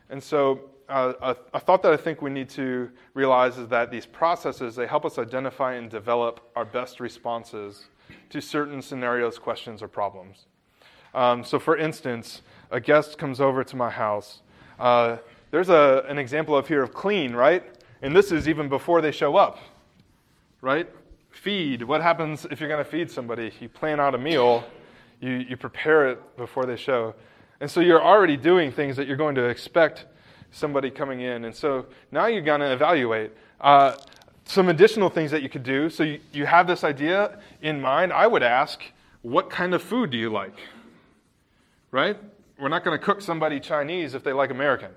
[0.09, 3.91] And so, uh, a, a, thought that I think we need to realize is that
[3.91, 7.85] these processes they help us identify and develop our best responses
[8.31, 10.47] to certain scenarios, questions, or problems.
[11.13, 14.41] Um, so, for instance, a guest comes over to my house.
[14.79, 15.17] Uh,
[15.51, 17.63] there's a, an example of here of clean, right?
[18.01, 19.59] And this is even before they show up,
[20.61, 20.89] right?
[21.31, 21.83] Feed.
[21.83, 23.51] What happens if you're going to feed somebody?
[23.59, 24.63] You plan out a meal,
[25.19, 27.13] you, you prepare it before they show.
[27.59, 30.05] And so you're already doing things that you're going to expect
[30.51, 31.45] somebody coming in.
[31.45, 33.31] And so now you're going to evaluate.
[33.59, 33.95] Uh,
[34.49, 35.91] some additional things that you could do.
[35.91, 38.11] So you, you have this idea in mind.
[38.11, 38.81] I would ask,
[39.21, 40.55] what kind of food do you like?
[41.91, 42.17] Right?
[42.59, 44.89] We're not going to cook somebody Chinese if they like American.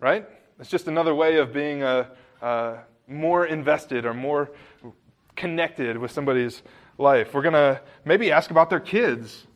[0.00, 0.26] Right?
[0.60, 2.10] It's just another way of being a,
[2.42, 4.50] a more invested or more
[5.34, 6.62] connected with somebody's
[6.98, 7.32] life.
[7.32, 9.46] We're going to maybe ask about their kids.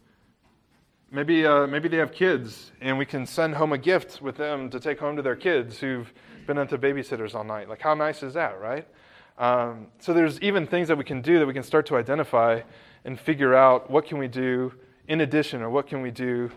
[1.11, 4.71] Maybe, uh, maybe they have kids, and we can send home a gift with them
[4.71, 6.11] to take home to their kids who've
[6.47, 7.69] been into babysitters all night.
[7.69, 8.89] Like, how nice is that, right?
[9.37, 12.63] Um, so there's even things that we can do that we can start to identify
[13.05, 14.73] and figure out what can we do
[15.07, 16.51] in addition or what can we do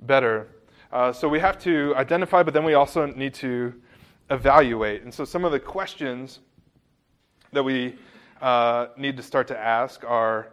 [0.00, 0.48] better.
[0.90, 3.72] Uh, so we have to identify, but then we also need to
[4.32, 5.02] evaluate.
[5.02, 6.40] And so some of the questions
[7.52, 7.96] that we
[8.40, 10.48] uh, need to start to ask are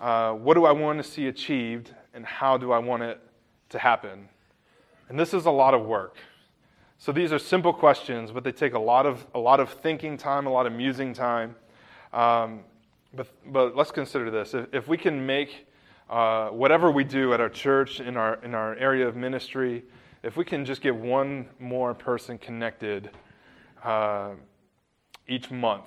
[0.00, 3.20] uh, what do I want to see achieved and how do I want it
[3.70, 4.28] to happen?
[5.08, 6.16] And this is a lot of work.
[6.98, 10.16] So these are simple questions, but they take a lot of, a lot of thinking
[10.16, 11.56] time, a lot of musing time.
[12.12, 12.60] Um,
[13.12, 14.54] but, but let's consider this.
[14.54, 15.66] If, if we can make
[16.08, 19.82] uh, whatever we do at our church, in our, in our area of ministry,
[20.22, 23.10] if we can just get one more person connected
[23.84, 24.30] uh,
[25.28, 25.86] each month,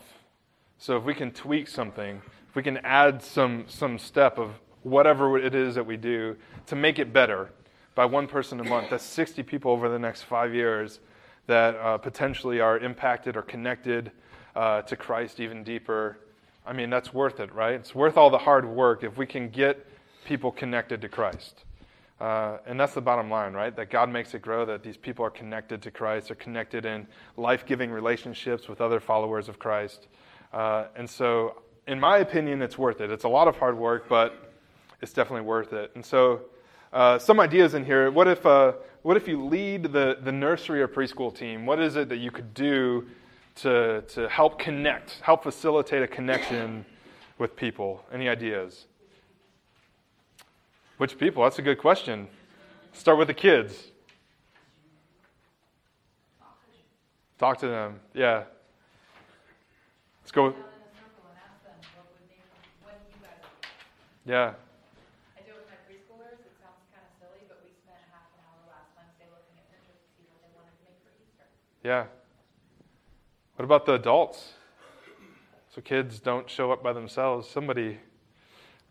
[0.77, 4.51] so if we can tweak something, if we can add some, some step of
[4.83, 6.35] whatever it is that we do
[6.67, 7.49] to make it better
[7.95, 8.91] by one person a month.
[8.91, 10.99] That's 60 people over the next five years
[11.47, 14.11] that uh, potentially are impacted or connected
[14.55, 16.17] uh, to Christ even deeper.
[16.65, 17.73] I mean, that's worth it, right?
[17.73, 19.85] It's worth all the hard work if we can get
[20.25, 21.63] people connected to Christ.
[22.19, 23.75] Uh, and that's the bottom line, right?
[23.75, 27.05] That God makes it grow, that these people are connected to Christ, are connected in
[27.35, 30.07] life giving relationships with other followers of Christ.
[30.51, 33.11] Uh, and so, in my opinion, it's worth it.
[33.11, 34.51] It's a lot of hard work, but
[35.01, 35.91] it's definitely worth it.
[35.93, 36.41] And so,
[36.91, 38.09] uh, some ideas in here.
[38.09, 41.65] What if, uh, what if you lead the, the nursery or preschool team?
[41.65, 43.05] What is it that you could do
[43.57, 46.83] to, to help connect, help facilitate a connection
[47.37, 48.03] with people?
[48.11, 48.87] Any ideas?
[50.97, 51.43] Which people?
[51.43, 52.27] That's a good question.
[52.91, 53.91] Start with the kids.
[57.37, 57.99] Talk to them.
[58.15, 58.43] Yeah.
[60.23, 60.53] Let's go.
[64.25, 64.53] Yeah.
[71.83, 72.05] Yeah.
[73.55, 74.53] What about the adults?
[75.73, 77.47] So kids don't show up by themselves.
[77.47, 77.99] Somebody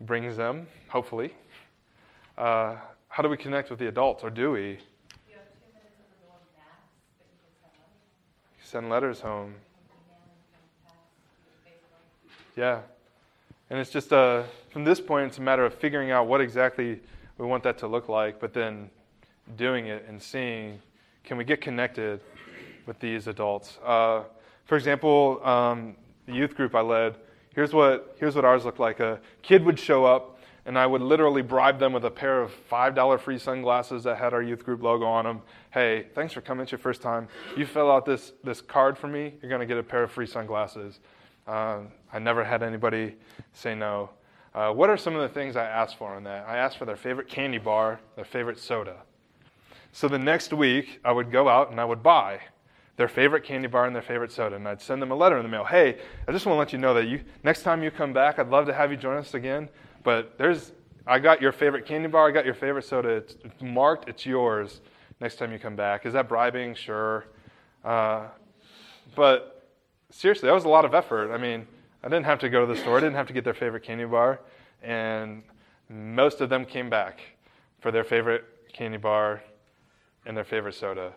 [0.01, 1.35] brings them, hopefully.
[2.37, 2.75] Uh,
[3.07, 4.77] how do we connect with the adults, or do we?
[8.63, 9.55] Send letters home.
[12.55, 12.81] Yeah.
[13.69, 16.99] And it's just uh, from this point, it's a matter of figuring out what exactly
[17.37, 18.89] we want that to look like, but then
[19.55, 20.79] doing it and seeing
[21.23, 22.19] can we get connected
[22.85, 23.77] with these adults.
[23.85, 24.23] Uh,
[24.65, 27.15] for example, um, the youth group I led,
[27.53, 28.99] here's what, here's what ours looked like.
[28.99, 30.36] A kid would show up,
[30.67, 34.33] and I would literally bribe them with a pair of $5 free sunglasses that had
[34.33, 35.41] our youth group logo on them.
[35.71, 36.63] Hey, thanks for coming.
[36.63, 37.29] It's your first time.
[37.55, 40.11] You fill out this, this card for me, you're going to get a pair of
[40.11, 40.99] free sunglasses.
[41.47, 43.15] Um, I never had anybody
[43.53, 44.09] say no.
[44.53, 46.45] Uh, what are some of the things I asked for on that?
[46.45, 48.97] I asked for their favorite candy bar, their favorite soda.
[49.93, 52.41] So the next week, I would go out and I would buy
[52.97, 55.43] their favorite candy bar and their favorite soda, and I'd send them a letter in
[55.43, 55.63] the mail.
[55.63, 58.37] Hey, I just want to let you know that you next time you come back,
[58.37, 59.69] I'd love to have you join us again.
[60.03, 60.71] But there's,
[61.05, 63.09] I got your favorite candy bar, I got your favorite soda.
[63.09, 64.81] It's, marked, it's yours.
[65.19, 66.75] Next time you come back, is that bribing?
[66.75, 67.25] Sure,
[67.83, 68.27] uh,
[69.15, 69.67] but
[70.11, 71.33] seriously, that was a lot of effort.
[71.33, 71.65] I mean,
[72.03, 73.83] I didn't have to go to the store, I didn't have to get their favorite
[73.83, 74.39] candy bar,
[74.83, 75.41] and
[75.89, 77.21] most of them came back
[77.79, 79.41] for their favorite candy bar
[80.25, 81.13] and their favorite soda.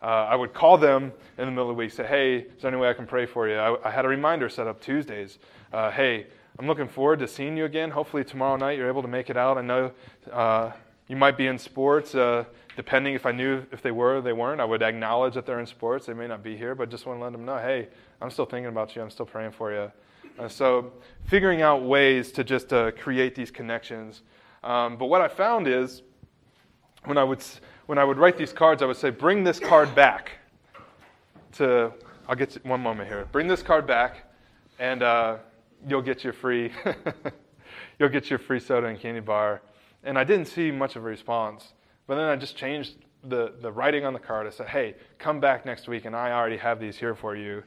[0.00, 2.70] Uh, I would call them in the middle of the week, say, hey, is there
[2.70, 3.56] any way I can pray for you?
[3.56, 5.38] I, I had a reminder set up Tuesdays.
[5.72, 6.26] Uh, hey,
[6.58, 7.90] I'm looking forward to seeing you again.
[7.90, 9.58] Hopefully, tomorrow night you're able to make it out.
[9.58, 9.92] I know
[10.32, 10.72] uh,
[11.06, 12.14] you might be in sports.
[12.14, 12.44] Uh,
[12.74, 15.60] depending if I knew if they were or they weren't, I would acknowledge that they're
[15.60, 16.06] in sports.
[16.06, 17.88] They may not be here, but just want to let them know, hey,
[18.20, 19.02] I'm still thinking about you.
[19.02, 19.90] I'm still praying for you.
[20.38, 20.92] Uh, so,
[21.26, 24.22] figuring out ways to just uh, create these connections.
[24.62, 26.02] Um, but what I found is
[27.04, 27.42] when I would
[27.86, 30.32] when I would write these cards, I would say, bring this card back
[31.52, 31.90] to,
[32.28, 33.26] I'll get to, one moment here.
[33.32, 34.24] Bring this card back,
[34.78, 35.38] and uh,
[35.86, 36.72] you'll get your free,
[37.98, 39.62] you'll get your free soda and candy bar.
[40.04, 41.72] And I didn't see much of a response.
[42.06, 44.46] But then I just changed the, the writing on the card.
[44.46, 47.62] I said, hey, come back next week, and I already have these here for you.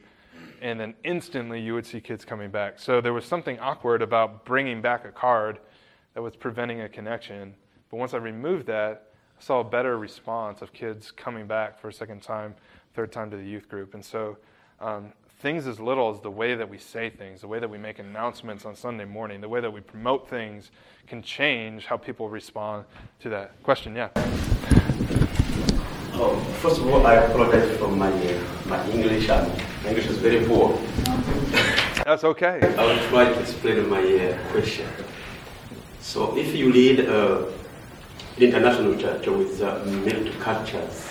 [0.60, 2.78] And then instantly you would see kids coming back.
[2.78, 5.58] So there was something awkward about bringing back a card
[6.14, 7.54] that was preventing a connection.
[7.90, 9.08] But once I removed that,
[9.38, 12.54] I saw a better response of kids coming back for a second time,
[12.94, 13.94] third time to the youth group.
[13.94, 14.38] And so,
[14.80, 15.12] um,
[15.42, 17.98] things as little as the way that we say things, the way that we make
[17.98, 20.70] announcements on Sunday morning, the way that we promote things
[21.08, 22.84] can change how people respond
[23.18, 23.60] to that.
[23.64, 24.08] Question, yeah.
[26.14, 29.28] Oh, first of all, I apologize for my, uh, my English.
[29.28, 29.50] Um,
[29.82, 30.78] my English is very poor.
[32.04, 32.60] That's okay.
[32.78, 34.86] I will try to explain my uh, question.
[36.00, 37.52] So, if you lead a
[38.38, 41.08] international church with uh, many cultures.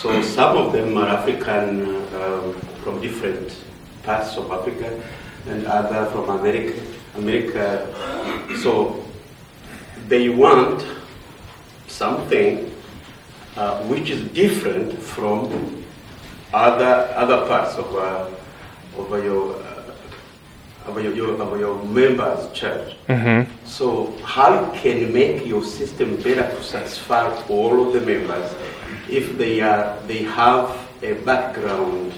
[0.00, 2.56] So some of them are African um,
[2.86, 3.50] from different
[4.04, 5.02] parts of Africa,
[5.48, 6.80] and other from America.
[7.16, 7.66] America.
[8.62, 9.02] So
[10.06, 10.86] they want
[11.88, 12.72] something
[13.56, 15.82] uh, which is different from
[16.54, 18.30] other other parts of uh,
[19.02, 19.56] of your
[20.86, 22.94] of your, your, of your members' church.
[23.08, 23.50] Mm-hmm.
[23.66, 28.54] So how can you make your system better to satisfy all of the members
[29.10, 32.12] if they are they have a background,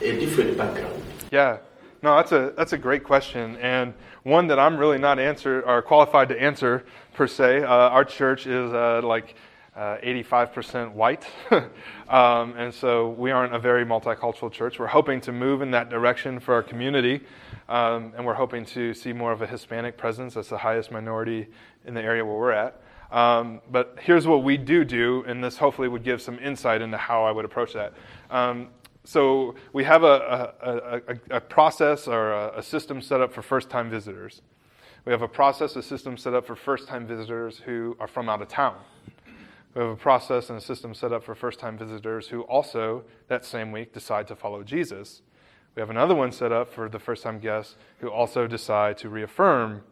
[0.00, 1.02] a different background?
[1.30, 1.58] Yeah.
[2.02, 3.92] No, that's a that's a great question, and
[4.22, 7.62] one that I'm really not answer or qualified to answer per se.
[7.62, 9.34] Uh, our church is uh, like
[9.76, 11.26] uh, 85% white,
[12.08, 14.78] um, and so we aren't a very multicultural church.
[14.78, 17.20] We're hoping to move in that direction for our community,
[17.68, 20.34] um, and we're hoping to see more of a Hispanic presence.
[20.34, 21.48] That's the highest minority
[21.84, 22.80] in the area where we're at.
[23.12, 26.96] Um, but here's what we do do, and this hopefully would give some insight into
[26.96, 27.92] how I would approach that.
[28.30, 28.68] Um,
[29.04, 33.90] so we have a, a, a, a process or a, system set up for first-time
[33.90, 34.42] visitors.
[35.04, 38.42] We have a process, a system set up for first-time visitors who are from out
[38.42, 38.76] of town.
[39.74, 43.44] We have a process and a system set up for first-time visitors who also, that
[43.44, 45.22] same week, decide to follow Jesus.
[45.74, 49.08] We have another one set up for the first time guests who also decide to
[49.08, 49.82] reaffirm.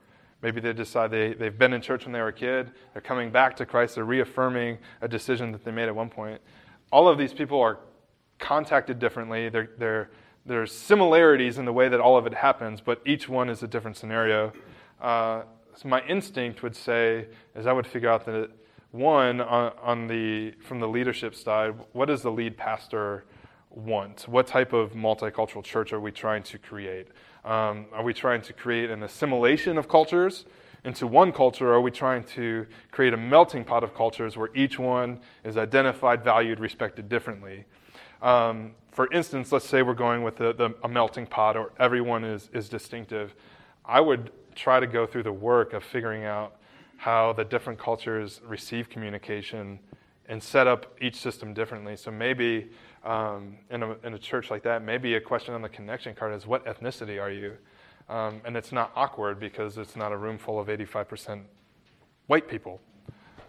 [0.42, 3.30] Maybe they decide they, they've been in church when they were a kid, they're coming
[3.30, 6.40] back to Christ, they're reaffirming a decision that they made at one point.
[6.90, 7.78] All of these people are
[8.38, 9.48] contacted differently.
[9.48, 10.10] They're, they're,
[10.46, 13.68] there's similarities in the way that all of it happens, but each one is a
[13.68, 14.52] different scenario.
[15.00, 15.42] Uh,
[15.74, 18.50] so my instinct would say is I would figure out that
[18.90, 23.24] one on, on the from the leadership side, what does the lead pastor
[23.70, 24.26] want?
[24.26, 27.08] What type of multicultural church are we trying to create?
[27.44, 30.46] Um, are we trying to create an assimilation of cultures
[30.84, 34.48] into one culture, or are we trying to create a melting pot of cultures where
[34.54, 37.66] each one is identified, valued, respected differently?
[38.22, 42.24] Um, for instance, let's say we're going with the, the, a melting pot, or everyone
[42.24, 43.34] is, is distinctive.
[43.84, 46.56] I would try to go through the work of figuring out
[46.96, 49.78] how the different cultures receive communication
[50.28, 51.96] and set up each system differently.
[51.96, 52.70] So maybe
[53.04, 56.34] um, in, a, in a church like that, maybe a question on the connection card
[56.34, 57.56] is what ethnicity are you?
[58.08, 61.42] Um, and it's not awkward because it's not a room full of 85%
[62.26, 62.80] white people.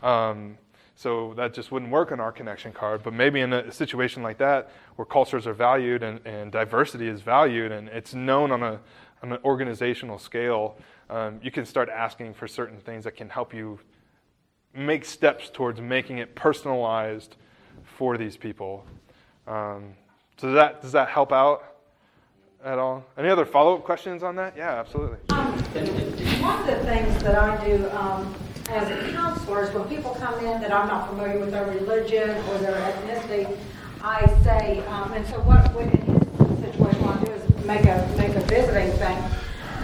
[0.03, 0.57] Um,
[0.99, 3.03] so that just wouldn't work on our connection card.
[3.03, 7.21] But maybe in a situation like that, where cultures are valued and, and diversity is
[7.21, 8.81] valued and it's known on, a,
[9.23, 10.75] on an organizational scale,
[11.09, 13.79] um, you can start asking for certain things that can help you
[14.75, 17.37] make steps towards making it personalized
[17.85, 18.85] for these people.
[19.47, 19.93] Um,
[20.35, 21.63] so does that, does that help out
[22.61, 23.05] at all?
[23.17, 24.57] Any other follow up questions on that?
[24.57, 25.19] Yeah, absolutely.
[25.29, 25.53] Um,
[26.41, 28.35] one of the things that I do um,
[28.69, 32.29] as a counselor is when people come in that I'm not familiar with their religion
[32.29, 33.57] or their ethnicity,
[34.01, 37.85] I say, um, and so what, what in his situation, what I do is make
[37.85, 39.21] a make a visiting thing.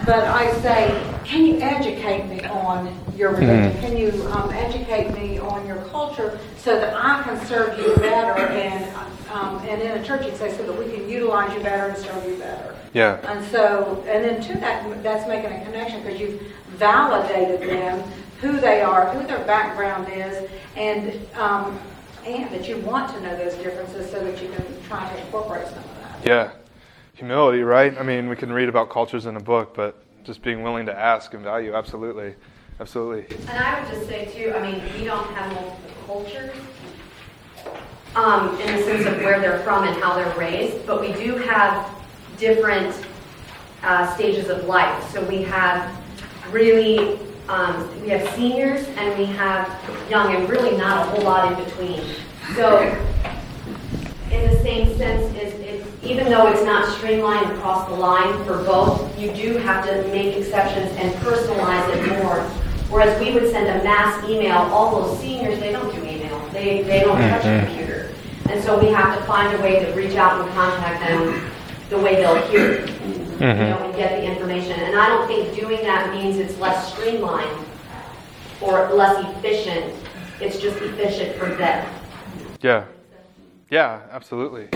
[0.05, 3.71] But I say, can you educate me on your religion?
[3.71, 3.81] Mm-hmm.
[3.81, 8.39] Can you um, educate me on your culture so that I can serve you better?
[8.39, 8.95] And
[9.31, 11.97] um, and in a church, you'd say so that we can utilize you better and
[11.97, 12.75] serve you better.
[12.93, 13.19] Yeah.
[13.29, 16.41] And so, and then to that, that's making a connection because you've
[16.77, 18.01] validated them,
[18.45, 21.79] who they are, who their background is, and um,
[22.25, 25.67] and that you want to know those differences so that you can try to incorporate
[25.67, 26.25] some of that.
[26.25, 26.51] Yeah
[27.15, 27.97] humility, right?
[27.97, 30.97] I mean, we can read about cultures in a book, but just being willing to
[30.97, 32.35] ask and value, absolutely.
[32.79, 33.37] Absolutely.
[33.47, 36.53] And I would just say, too, I mean, we don't have multiple cultures
[38.15, 41.37] um, in the sense of where they're from and how they're raised, but we do
[41.37, 41.89] have
[42.37, 42.93] different
[43.81, 45.09] uh, stages of life.
[45.11, 45.97] So we have
[46.51, 47.17] really,
[47.49, 49.67] um, we have seniors and we have
[50.09, 52.01] young, and really not a whole lot in between.
[52.55, 52.79] So,
[54.31, 55.55] in the same sense, is
[56.05, 60.37] even though it's not streamlined across the line for both, you do have to make
[60.37, 62.41] exceptions and personalize it more.
[62.89, 66.39] Whereas we would send a mass email, all those seniors, they don't do email.
[66.49, 67.65] They, they don't touch a mm-hmm.
[67.65, 68.11] computer.
[68.49, 71.51] And so we have to find a way to reach out and contact them
[71.89, 72.85] the way they'll hear,
[73.37, 73.61] mm-hmm.
[73.61, 74.79] you know, and get the information.
[74.79, 77.65] And I don't think doing that means it's less streamlined
[78.61, 79.93] or less efficient.
[80.39, 81.87] It's just efficient for them.
[82.61, 82.85] Yeah.
[83.69, 84.67] Yeah, absolutely.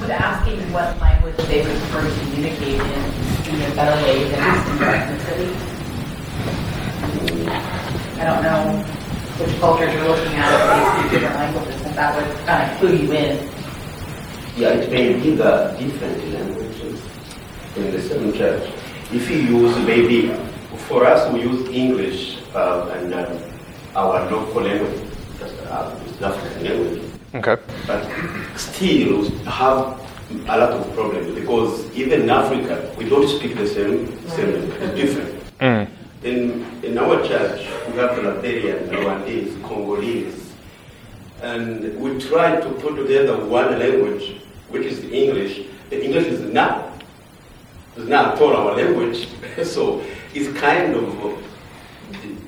[0.00, 3.24] Would asking what language they would prefer to communicate in
[3.56, 5.50] be a better way than asking their ethnicity?
[8.18, 8.82] I don't know
[9.38, 12.78] which cultures you're looking at if they speak different languages, and that would kind of
[12.78, 13.50] clue you in.
[14.56, 16.63] Yeah, it may be the different languages
[17.76, 18.72] in the same church.
[19.12, 20.32] If you use maybe,
[20.88, 23.38] for us we use English uh, and uh,
[23.96, 27.02] our local language, just uh, African language.
[27.34, 27.56] Okay.
[27.86, 28.08] But
[28.56, 30.00] still have
[30.30, 34.50] a lot of problems because even in Africa, we don't speak the same, same
[34.80, 35.44] it's different.
[35.60, 35.88] Mm.
[36.22, 40.52] In, in our church, we have Liberian, Rwandese, Congolese,
[41.42, 44.36] and we try to put together one language,
[44.70, 45.66] which is English.
[45.90, 46.83] The English is not,
[47.96, 49.28] is not all our language,
[49.64, 50.02] so
[50.34, 51.44] it's kind of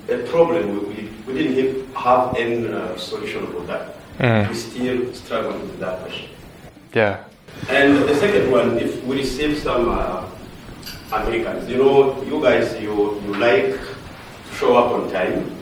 [0.09, 0.89] a problem.
[0.89, 3.95] We, we didn't have any uh, solution for that.
[4.19, 4.49] Mm.
[4.49, 6.31] We still struggle with that question.
[6.95, 7.25] Yeah.
[7.69, 10.25] And the second one, if we receive some uh,
[11.13, 13.97] Americans, you know, you guys, you, you like to
[14.55, 15.53] show up on time,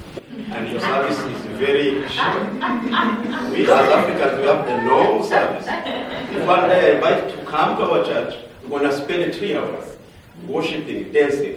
[0.50, 2.52] and your service is very short.
[3.50, 5.66] we as Africans, we have a long service.
[5.66, 8.34] If one day I invite to come to our church,
[8.68, 9.96] we're going to spend three hours
[10.46, 11.56] worshiping, dancing.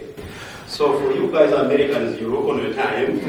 [0.66, 3.20] So for you guys Americans, you on your time.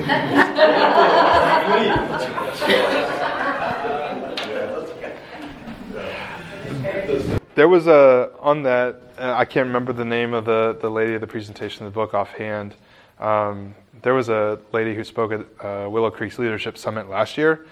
[7.55, 9.01] There was a on that.
[9.17, 11.95] Uh, I can't remember the name of the the lady of the presentation of the
[11.95, 12.75] book offhand.
[13.19, 17.65] Um, there was a lady who spoke at uh, Willow Creek's Leadership Summit last year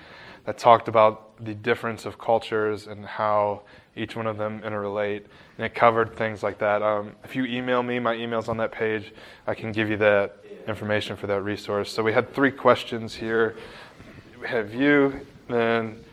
[0.45, 3.61] that talked about the difference of cultures and how
[3.97, 5.23] each one of them interrelate,
[5.57, 6.81] and it covered things like that.
[6.81, 9.13] Um, if you email me, my email's on that page.
[9.45, 10.37] I can give you that
[10.67, 11.91] information for that resource.
[11.91, 13.55] So we had three questions here.
[14.39, 16.03] We have you, then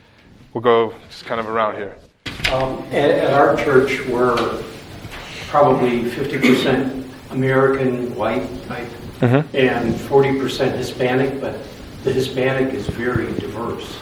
[0.53, 1.97] we'll go just kind of around here.
[2.53, 4.63] Um, at, at, our church, we're
[5.49, 9.57] probably 50% American white type mm-hmm.
[9.57, 11.59] and 40% Hispanic, but
[12.05, 13.99] the Hispanic is very diverse.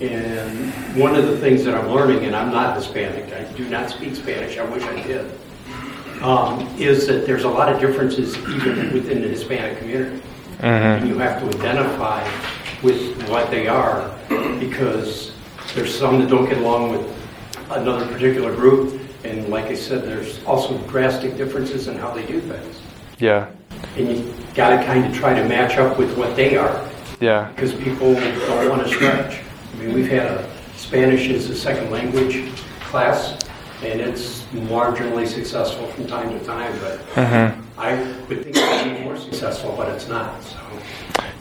[0.00, 3.90] And one of the things that I'm learning, and I'm not Hispanic, I do not
[3.90, 5.30] speak Spanish, I wish I did,
[6.22, 10.22] um, is that there's a lot of differences even within the Hispanic community.
[10.58, 10.64] Mm-hmm.
[10.64, 12.22] And you have to identify
[12.82, 14.16] with what they are
[14.58, 15.32] because
[15.74, 17.22] there's some that don't get along with
[17.70, 19.00] another particular group.
[19.24, 22.80] And like I said, there's also drastic differences in how they do things.
[23.18, 23.50] Yeah.
[23.96, 26.88] And you got to kind of try to match up with what they are.
[27.20, 27.50] Yeah.
[27.54, 29.40] Because people don't want to stretch.
[29.82, 32.48] Mean, we've had a Spanish as a second language
[32.82, 33.32] class,
[33.82, 37.80] and it's marginally successful from time to time, but mm-hmm.
[37.80, 37.96] I
[38.28, 40.40] would think it would be more successful, but it's not.
[40.44, 40.58] So.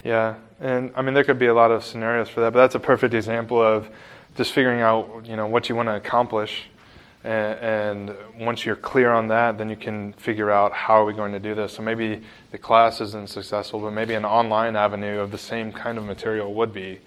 [0.03, 2.73] Yeah, and I mean there could be a lot of scenarios for that, but that's
[2.73, 3.87] a perfect example of
[4.35, 6.63] just figuring out you know what you want to accomplish,
[7.23, 11.13] and, and once you're clear on that, then you can figure out how are we
[11.13, 11.73] going to do this.
[11.73, 15.99] So maybe the class isn't successful, but maybe an online avenue of the same kind
[15.99, 17.01] of material would be,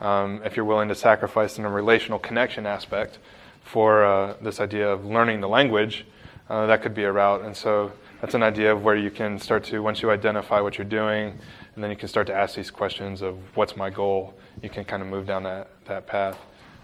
[0.00, 3.18] um, if you're willing to sacrifice in a relational connection aspect
[3.62, 6.06] for uh, this idea of learning the language,
[6.48, 7.42] uh, that could be a route.
[7.42, 10.78] And so that's an idea of where you can start to once you identify what
[10.78, 11.38] you're doing
[11.74, 14.34] and then you can start to ask these questions of what's my goal.
[14.62, 16.36] You can kind of move down that, that path.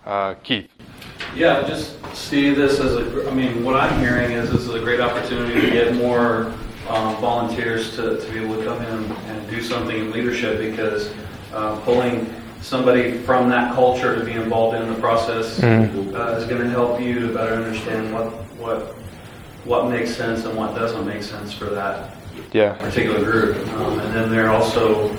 [0.06, 0.70] Uh, Keith.
[1.34, 4.78] Yeah, just see this as a, I mean, what I'm hearing is this is a
[4.78, 6.52] great opportunity to get more
[6.88, 11.12] um, volunteers to, to be able to come in and do something in leadership because
[11.52, 12.32] uh, pulling
[12.64, 16.16] somebody from that culture to be involved in the process mm-hmm.
[16.16, 18.94] uh, is going to help you to better understand what, what,
[19.66, 22.16] what makes sense and what doesn't make sense for that
[22.52, 22.72] yeah.
[22.76, 23.56] particular group.
[23.74, 25.12] Um, and then they're also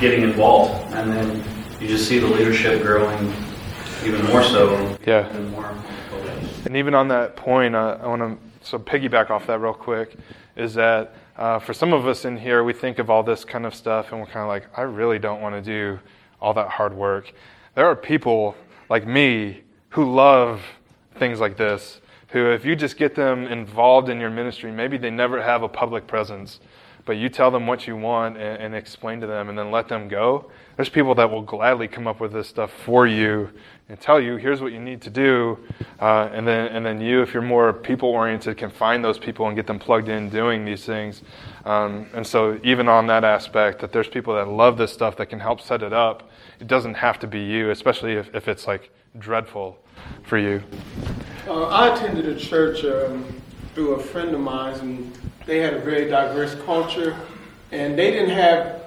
[0.00, 0.92] getting involved.
[0.94, 1.44] And then
[1.80, 3.32] you just see the leadership growing
[4.04, 4.98] even more so.
[5.06, 5.28] Yeah.
[5.28, 5.72] And, more
[6.64, 10.16] and even on that point, uh, I want to so piggyback off that real quick
[10.56, 13.64] is that uh, for some of us in here, we think of all this kind
[13.64, 16.00] of stuff and we're kind of like, I really don't want to do
[16.40, 17.32] all that hard work.
[17.74, 18.56] There are people
[18.88, 20.62] like me who love
[21.18, 25.10] things like this who, if you just get them involved in your ministry, maybe they
[25.10, 26.60] never have a public presence,
[27.08, 29.88] but you tell them what you want and, and, explain to them and then let
[29.88, 30.50] them go.
[30.76, 33.50] There's people that will gladly come up with this stuff for you
[33.88, 35.58] and tell you, here's what you need to do.
[35.98, 39.46] Uh, and, then, and then you, if you're more people oriented, can find those people
[39.46, 41.22] and get them plugged in doing these things.
[41.64, 45.30] Um, and so, even on that aspect, that there's people that love this stuff that
[45.30, 46.30] can help set it up.
[46.60, 49.78] It doesn't have to be you, especially if, if it's like dreadful
[50.24, 50.62] for you.
[51.46, 53.24] Uh, I attended a church um,
[53.74, 57.16] through a friend of mine, and they had a very diverse culture,
[57.72, 58.82] and they didn't have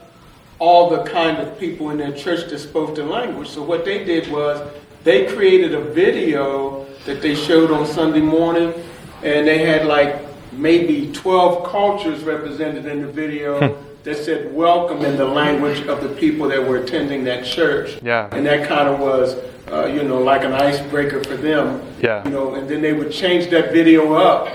[0.59, 3.49] all the kind of people in their church that spoke the language.
[3.49, 4.62] So what they did was
[5.03, 8.76] they created a video that they showed on Sunday morning,
[9.24, 10.22] and they had like
[10.53, 13.59] maybe 12 cultures represented in the video.
[13.59, 13.88] Hmm.
[14.03, 17.99] that said welcome in the language of the people that were attending that church.
[18.01, 18.30] Yeah.
[18.32, 19.38] And that kind of was
[19.72, 21.82] uh, you know, like an icebreaker for them.
[22.01, 22.24] Yeah.
[22.26, 24.47] You know, and then they would change that video up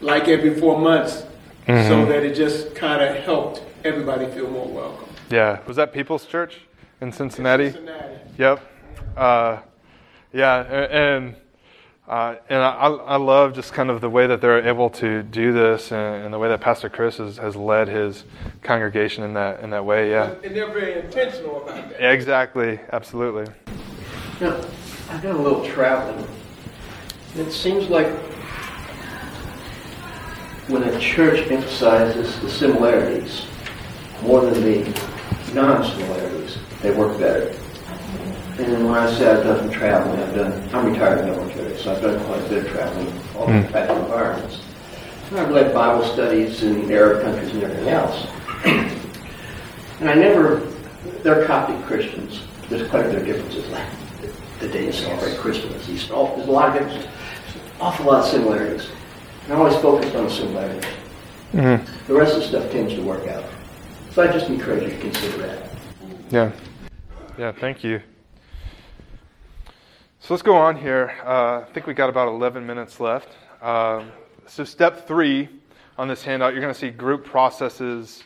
[0.00, 1.24] like every four months
[1.66, 1.88] mm-hmm.
[1.88, 5.08] so that it just kind of helped everybody feel more welcome.
[5.30, 5.60] Yeah.
[5.66, 6.60] Was that People's Church
[7.00, 7.66] in Cincinnati?
[7.66, 8.16] In Cincinnati.
[8.38, 8.60] Yep.
[9.16, 9.58] Uh,
[10.32, 11.34] yeah, and
[12.06, 15.52] uh, and I, I love just kind of the way that they're able to do
[15.52, 18.24] this, and, and the way that Pastor Chris has, has led his
[18.62, 20.10] congregation in that in that way.
[20.10, 20.34] Yeah.
[20.42, 22.00] And they're very intentional about that.
[22.00, 22.80] Yeah, exactly.
[22.92, 23.52] Absolutely.
[24.40, 24.56] Now,
[25.10, 26.26] I've done a little traveling.
[27.36, 28.08] It seems like
[30.68, 33.46] when a church emphasizes the similarities
[34.22, 34.84] more than the
[35.54, 37.54] non-similarities, they work better.
[38.58, 42.02] And when I say I've done some traveling, I've done, I'm retired military, so I've
[42.02, 43.06] done quite a bit of traveling,
[43.36, 43.62] all mm.
[43.62, 44.60] different types of environments.
[45.30, 48.26] And I've led Bible studies in Arab countries and everything else.
[50.00, 50.60] and I never,
[51.22, 52.42] they're Coptic Christians.
[52.68, 53.66] There's quite a bit of differences.
[53.68, 53.88] Like
[54.58, 56.14] the day you celebrate Christmas, Easter.
[56.14, 57.10] Oh, there's a lot of differences.
[57.80, 58.90] Awful lot of similarities.
[59.48, 60.90] I always focused on the similarities.
[61.52, 62.06] Mm-hmm.
[62.06, 63.44] The rest of the stuff tends to work out.
[64.10, 65.70] So I just encourage you to consider that.
[66.30, 66.52] Yeah.
[67.38, 68.02] Yeah, thank you.
[70.20, 71.14] So let's go on here.
[71.24, 73.30] Uh, I think we got about 11 minutes left.
[73.62, 74.12] Um,
[74.44, 75.48] so, step three
[75.96, 78.24] on this handout, you're going to see group processes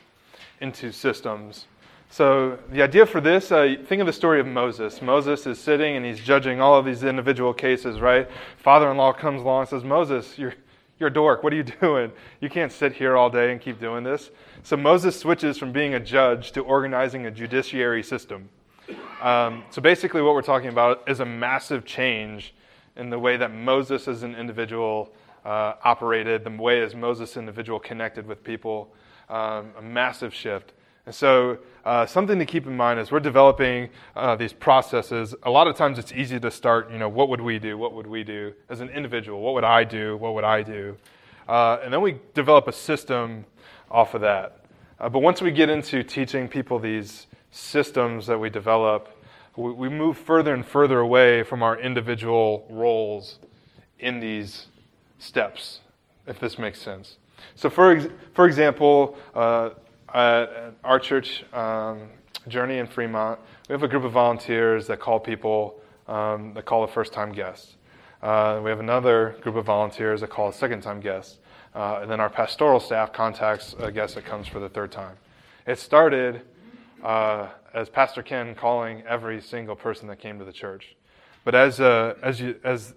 [0.61, 1.67] into systems.
[2.11, 5.01] So, the idea for this, uh, think of the story of Moses.
[5.01, 8.29] Moses is sitting and he's judging all of these individual cases, right?
[8.57, 10.55] Father in law comes along and says, Moses, you're,
[10.99, 11.43] you're a dork.
[11.43, 12.13] What are you doing?
[12.41, 14.31] You can't sit here all day and keep doing this.
[14.63, 18.49] So, Moses switches from being a judge to organizing a judiciary system.
[19.21, 22.55] Um, so, basically, what we're talking about is a massive change
[22.97, 25.13] in the way that Moses as an individual
[25.45, 28.95] uh, operated, the way as Moses individual connected with people,
[29.29, 30.73] um, a massive shift.
[31.05, 35.51] And so, uh, something to keep in mind as we're developing uh, these processes, a
[35.51, 37.77] lot of times it's easy to start, you know, what would we do?
[37.77, 39.41] What would we do as an individual?
[39.41, 40.17] What would I do?
[40.17, 40.97] What would I do?
[41.49, 43.45] Uh, and then we develop a system
[43.91, 44.65] off of that.
[45.01, 49.09] Uh, but once we get into teaching people these systems that we develop,
[49.57, 53.41] we, we move further and further away from our individual roles
[53.99, 54.67] in these
[55.19, 55.81] steps,
[56.29, 57.17] if this makes sense.
[57.57, 59.71] So, for, ex- for example, uh,
[60.15, 62.09] at our church um,
[62.49, 63.39] journey in Fremont,
[63.69, 67.33] we have a group of volunteers that call people um, that call a first time
[67.33, 67.77] guest.
[68.23, 71.39] Uh, we have another group of volunteers that call a second time guest.
[71.75, 75.17] Uh, and then our pastoral staff contacts a guest that comes for the third time.
[75.67, 76.43] It started
[77.03, 80.95] uh, as Pastor Ken calling every single person that came to the church.
[81.45, 82.95] But as, uh, as, you, as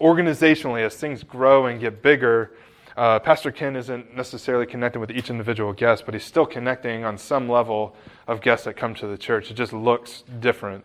[0.00, 2.52] organizationally, as things grow and get bigger,
[2.96, 7.16] uh, Pastor Ken isn't necessarily connecting with each individual guest, but he's still connecting on
[7.16, 9.50] some level of guests that come to the church.
[9.50, 10.84] It just looks different.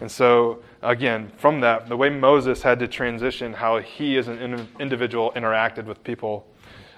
[0.00, 4.68] And so, again, from that, the way Moses had to transition how he as an
[4.78, 6.46] individual interacted with people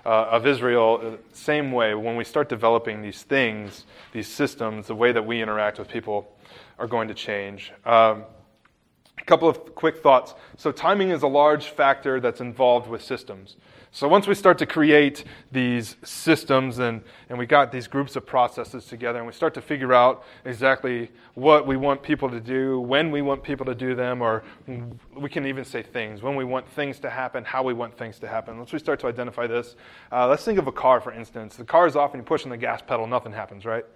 [0.04, 4.94] uh, of Israel, uh, same way, when we start developing these things, these systems, the
[4.94, 6.34] way that we interact with people
[6.78, 7.72] are going to change.
[7.84, 8.24] Um,
[9.18, 10.34] a couple of quick thoughts.
[10.56, 13.56] So, timing is a large factor that's involved with systems.
[13.91, 18.26] So once we start to create these systems and, and we got these groups of
[18.26, 22.80] processes together and we start to figure out exactly what we want people to do,
[22.80, 24.45] when we want people to do them, or
[25.16, 28.18] we can even say things, when we want things to happen, how we want things
[28.18, 28.59] to happen.
[28.59, 29.74] Once we start to identify this,
[30.12, 31.57] uh, let's think of a car, for instance.
[31.57, 33.86] The car is off and you push on the gas pedal, nothing happens, right?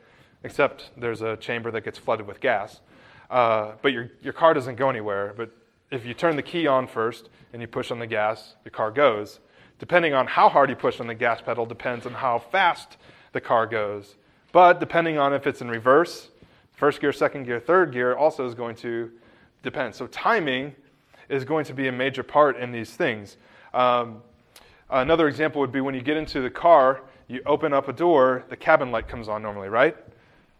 [0.42, 2.80] Except there's a chamber that gets flooded with gas.
[3.30, 5.34] Uh, but your, your car doesn't go anywhere.
[5.36, 5.50] But
[5.90, 8.90] if you turn the key on first and you push on the gas, your car
[8.90, 9.40] goes.
[9.82, 12.98] Depending on how hard you push on the gas pedal depends on how fast
[13.32, 14.14] the car goes.
[14.52, 16.28] But depending on if it's in reverse,
[16.70, 19.10] first gear, second gear, third gear also is going to
[19.64, 19.96] depend.
[19.96, 20.76] So timing
[21.28, 23.36] is going to be a major part in these things.
[23.74, 24.22] Um,
[24.88, 28.44] another example would be when you get into the car, you open up a door,
[28.50, 29.96] the cabin light comes on normally, right?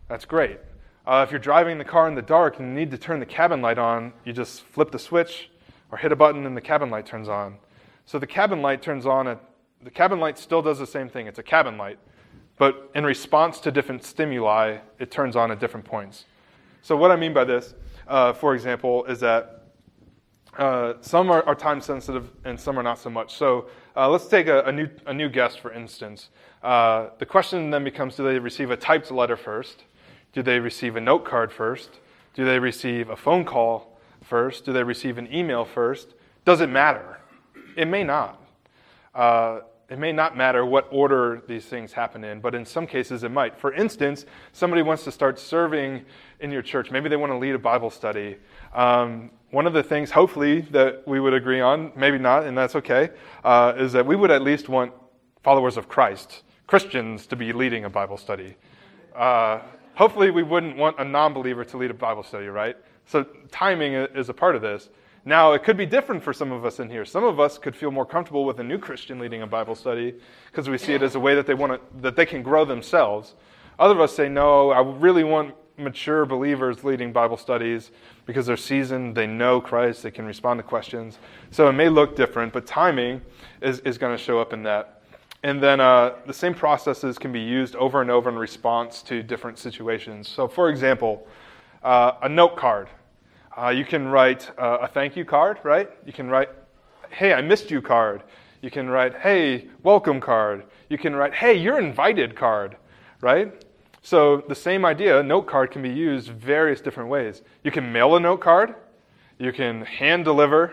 [0.08, 0.58] That's great.
[1.06, 3.26] Uh, if you're driving the car in the dark and you need to turn the
[3.26, 5.48] cabin light on, you just flip the switch
[5.92, 7.58] or hit a button and the cabin light turns on.
[8.06, 9.38] So the cabin light turns on
[9.82, 11.26] the cabin light still does the same thing.
[11.26, 11.98] It's a cabin light.
[12.58, 16.26] But in response to different stimuli, it turns on at different points.
[16.82, 17.74] So what I mean by this,
[18.06, 19.62] uh, for example, is that
[20.58, 23.34] uh, some are, are, time sensitive and some are not so much.
[23.34, 26.28] So uh, let's take a, a, new, a new guest, for instance.
[26.62, 29.84] Uh, the question then becomes do they receive a typed letter first?
[30.34, 32.00] Do they receive a note card first?
[32.34, 34.66] Do they receive a phone call first?
[34.66, 36.14] Do they receive an email first?
[36.44, 37.18] Does it matter?
[37.76, 38.40] It may not.
[39.14, 39.60] Uh,
[39.92, 43.30] it may not matter what order these things happen in, but in some cases it
[43.30, 43.58] might.
[43.58, 46.06] For instance, somebody wants to start serving
[46.40, 46.90] in your church.
[46.90, 48.38] Maybe they want to lead a Bible study.
[48.72, 52.74] Um, one of the things, hopefully, that we would agree on, maybe not, and that's
[52.76, 53.10] okay,
[53.44, 54.94] uh, is that we would at least want
[55.42, 58.56] followers of Christ, Christians, to be leading a Bible study.
[59.14, 59.60] Uh,
[59.94, 62.78] hopefully, we wouldn't want a non believer to lead a Bible study, right?
[63.04, 64.88] So, timing is a part of this.
[65.24, 67.04] Now, it could be different for some of us in here.
[67.04, 70.14] Some of us could feel more comfortable with a new Christian leading a Bible study
[70.50, 72.64] because we see it as a way that they want to, that they can grow
[72.64, 73.34] themselves.
[73.78, 77.92] Other of us say, no, I really want mature believers leading Bible studies
[78.26, 81.18] because they're seasoned, they know Christ, they can respond to questions.
[81.50, 83.22] So it may look different, but timing
[83.60, 85.02] is, is going to show up in that.
[85.44, 89.22] And then uh, the same processes can be used over and over in response to
[89.22, 90.28] different situations.
[90.28, 91.26] So, for example,
[91.82, 92.88] uh, a note card.
[93.54, 95.90] Uh, you can write uh, a thank you card, right?
[96.06, 96.48] You can write,
[97.10, 98.22] hey, I missed you card.
[98.62, 100.64] You can write, hey, welcome card.
[100.88, 102.76] You can write, hey, you're invited card,
[103.20, 103.52] right?
[104.00, 107.42] So the same idea, a note card can be used various different ways.
[107.62, 108.74] You can mail a note card.
[109.38, 110.72] You can hand deliver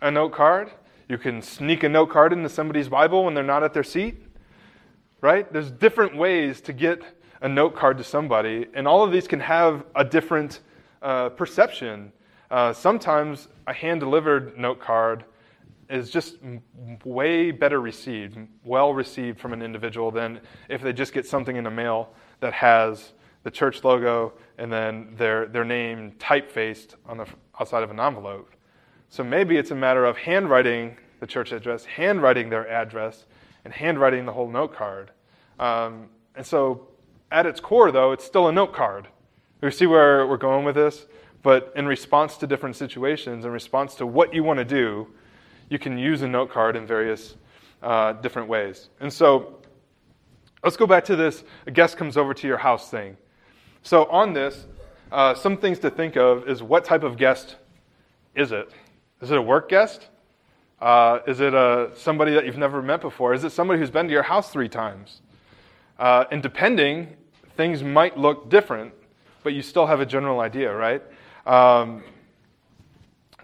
[0.00, 0.70] a note card.
[1.08, 4.22] You can sneak a note card into somebody's Bible when they're not at their seat,
[5.20, 5.52] right?
[5.52, 7.02] There's different ways to get
[7.42, 10.60] a note card to somebody, and all of these can have a different
[11.02, 12.12] uh, perception
[12.50, 15.24] uh, sometimes a hand delivered note card
[15.88, 16.36] is just
[17.04, 21.64] way better received, well received from an individual than if they just get something in
[21.64, 27.26] the mail that has the church logo and then their, their name typefaced on the
[27.58, 28.50] outside of an envelope.
[29.08, 33.26] So maybe it's a matter of handwriting the church address, handwriting their address,
[33.64, 35.10] and handwriting the whole note card.
[35.58, 36.88] Um, and so
[37.30, 39.08] at its core, though, it's still a note card.
[39.62, 41.06] You see where we're going with this?
[41.42, 45.06] But in response to different situations, in response to what you want to do,
[45.68, 47.36] you can use a note card in various
[47.82, 48.90] uh, different ways.
[49.00, 49.60] And so
[50.62, 53.16] let's go back to this a guest comes over to your house thing.
[53.82, 54.66] So, on this,
[55.10, 57.56] uh, some things to think of is what type of guest
[58.34, 58.70] is it?
[59.22, 60.08] Is it a work guest?
[60.80, 63.34] Uh, is it a, somebody that you've never met before?
[63.34, 65.20] Is it somebody who's been to your house three times?
[65.98, 67.16] Uh, and depending,
[67.56, 68.92] things might look different,
[69.42, 71.02] but you still have a general idea, right?
[71.50, 72.04] Um,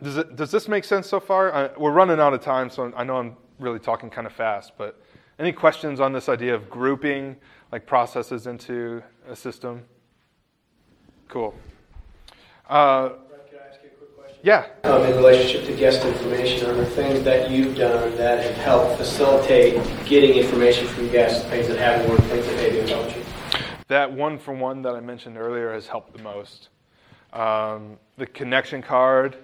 [0.00, 1.52] does, it, does this make sense so far?
[1.52, 4.74] Uh, we're running out of time, so I know I'm really talking kind of fast,
[4.78, 5.02] but
[5.40, 7.34] any questions on this idea of grouping
[7.72, 9.82] like processes into a system?
[11.26, 11.52] Cool.
[12.68, 13.16] Uh, can
[13.58, 14.38] I ask you a quick question?
[14.44, 14.66] Yeah.
[14.84, 18.98] Um, in relationship to guest information, are there things that you've done that have helped
[18.98, 23.24] facilitate getting information from guests, things that haven't worked, things that maybe have helped you?
[23.88, 26.68] That one for one that I mentioned earlier has helped the most.
[27.36, 29.36] Um, the connection card,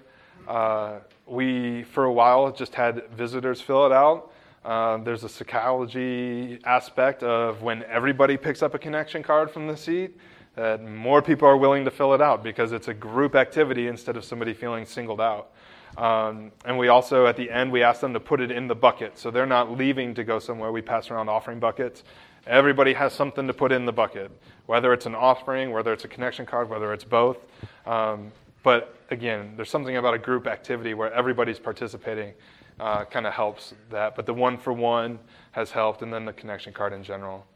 [0.49, 4.32] uh, we for a while just had visitors fill it out.
[4.64, 9.76] Uh, there's a psychology aspect of when everybody picks up a connection card from the
[9.76, 10.16] seat,
[10.55, 14.16] that more people are willing to fill it out because it's a group activity instead
[14.16, 15.51] of somebody feeling singled out.
[15.99, 18.74] Um, and we also, at the end, we ask them to put it in the
[18.74, 19.18] bucket.
[19.18, 20.72] So they're not leaving to go somewhere.
[20.72, 22.05] We pass around offering buckets.
[22.47, 24.30] Everybody has something to put in the bucket,
[24.66, 27.38] whether it's an offering, whether it's a connection card, whether it's both.
[27.86, 28.32] Um,
[28.64, 32.32] but again, there's something about a group activity where everybody's participating
[32.80, 34.16] uh, kind of helps that.
[34.16, 35.20] But the one for one
[35.53, 37.47] has helped, and then the connection card in general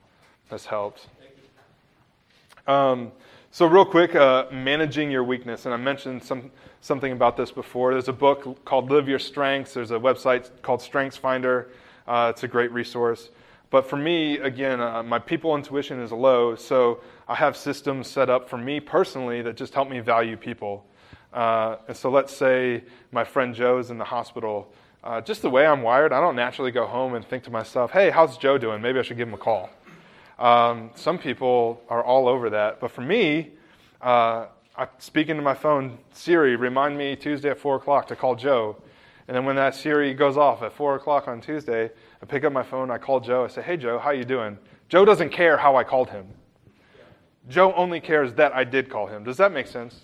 [0.51, 1.09] has helped.
[2.69, 3.11] Um,
[3.51, 7.93] so, real quick, uh, managing your weakness, and I mentioned some, something about this before.
[7.93, 9.75] There's a book called Live Your Strengths.
[9.75, 11.71] There's a website called Strengths Finder.
[12.07, 13.31] Uh, it's a great resource.
[13.71, 18.31] But for me, again, uh, my people intuition is low, so I have systems set
[18.31, 20.87] up for me personally that just help me value people.
[21.33, 24.73] Uh, and so let's say my friend Joe is in the hospital.
[25.03, 27.91] Uh, just the way I'm wired, I don't naturally go home and think to myself,
[27.91, 28.81] hey, how's Joe doing?
[28.81, 29.71] Maybe I should give him a call.
[30.39, 32.81] Um, some people are all over that.
[32.81, 33.53] But for me,
[34.01, 34.47] uh,
[34.77, 38.77] I speak into my phone, Siri, remind me Tuesday at 4 o'clock to call Joe.
[39.27, 41.91] And then when that Siri goes off at 4 o'clock on Tuesday,
[42.27, 44.59] I pick up my phone, I call Joe, I say, hey, Joe, how you doing?
[44.89, 46.27] Joe doesn't care how I called him.
[47.49, 49.23] Joe only cares that I did call him.
[49.23, 50.01] Does that make sense?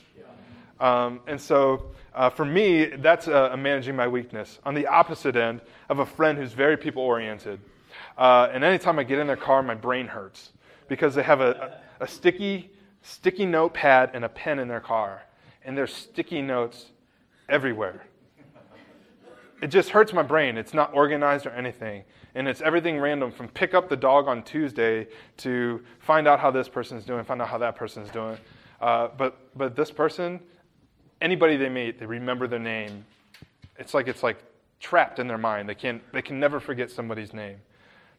[0.78, 4.60] Um, and so uh, for me, that's uh, managing my weakness.
[4.64, 7.58] On the opposite end, of a friend who's very people oriented.
[8.16, 10.52] Uh, and anytime I get in their car, my brain hurts
[10.86, 12.70] because they have a, a, a sticky,
[13.02, 15.22] sticky notepad and a pen in their car.
[15.64, 16.86] And there's sticky notes
[17.48, 18.04] everywhere
[19.62, 20.58] it just hurts my brain.
[20.58, 22.02] It's not organized or anything.
[22.34, 25.06] And it's everything random from pick up the dog on Tuesday
[25.38, 28.36] to find out how this person's doing, find out how that person's doing.
[28.80, 30.40] Uh, but, but this person,
[31.20, 33.04] anybody they meet, they remember their name.
[33.78, 34.42] It's like it's like
[34.80, 35.68] trapped in their mind.
[35.68, 37.58] They, can't, they can never forget somebody's name.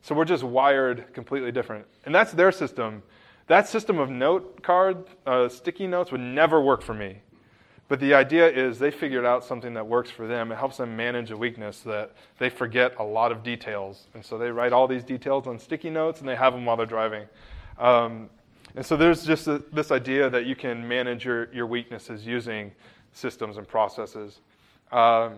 [0.01, 1.85] So we're just wired completely different.
[2.05, 3.03] And that's their system.
[3.47, 7.17] That system of note card, uh, sticky notes would never work for me.
[7.89, 10.51] But the idea is they figured out something that works for them.
[10.51, 14.07] It helps them manage a weakness that they forget a lot of details.
[14.13, 16.77] And so they write all these details on sticky notes and they have them while
[16.77, 17.27] they're driving.
[17.77, 18.29] Um,
[18.75, 22.71] and so there's just a, this idea that you can manage your, your weaknesses using
[23.11, 24.39] systems and processes.
[24.91, 25.35] Um,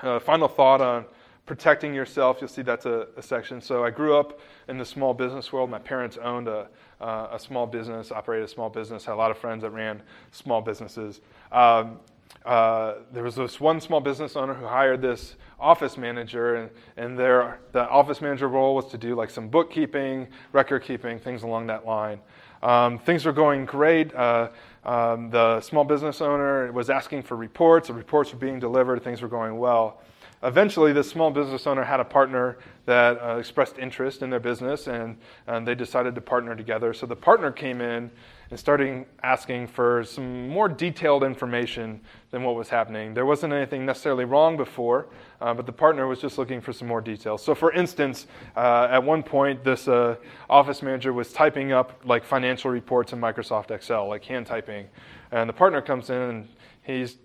[0.00, 1.06] uh, final thought on
[1.46, 2.38] protecting yourself.
[2.40, 3.60] You'll see that's a, a, section.
[3.60, 5.70] So I grew up in the small business world.
[5.70, 6.68] My parents owned a,
[7.00, 10.02] uh, a small business, operated a small business, had a lot of friends that ran
[10.32, 11.20] small businesses.
[11.52, 11.98] Um,
[12.44, 17.18] uh, there was this one small business owner who hired this office manager, and, and
[17.18, 21.66] their, the office manager role was to do like some bookkeeping, record keeping, things along
[21.66, 22.20] that line.
[22.62, 24.14] Um, things were going great.
[24.14, 24.48] Uh,
[24.84, 27.88] um, the small business owner was asking for reports.
[27.88, 29.02] The reports were being delivered.
[29.02, 30.00] Things were going well.
[30.42, 34.86] Eventually, this small business owner had a partner that uh, expressed interest in their business,
[34.86, 35.16] and,
[35.46, 36.92] and they decided to partner together.
[36.92, 38.10] So the partner came in
[38.50, 43.12] and started asking for some more detailed information than what was happening.
[43.12, 45.08] There wasn't anything necessarily wrong before,
[45.40, 47.42] uh, but the partner was just looking for some more details.
[47.42, 50.16] So, for instance, uh, at one point, this uh,
[50.48, 54.86] office manager was typing up like financial reports in Microsoft Excel, like hand typing,
[55.32, 56.48] and the partner comes in and
[56.82, 57.16] he's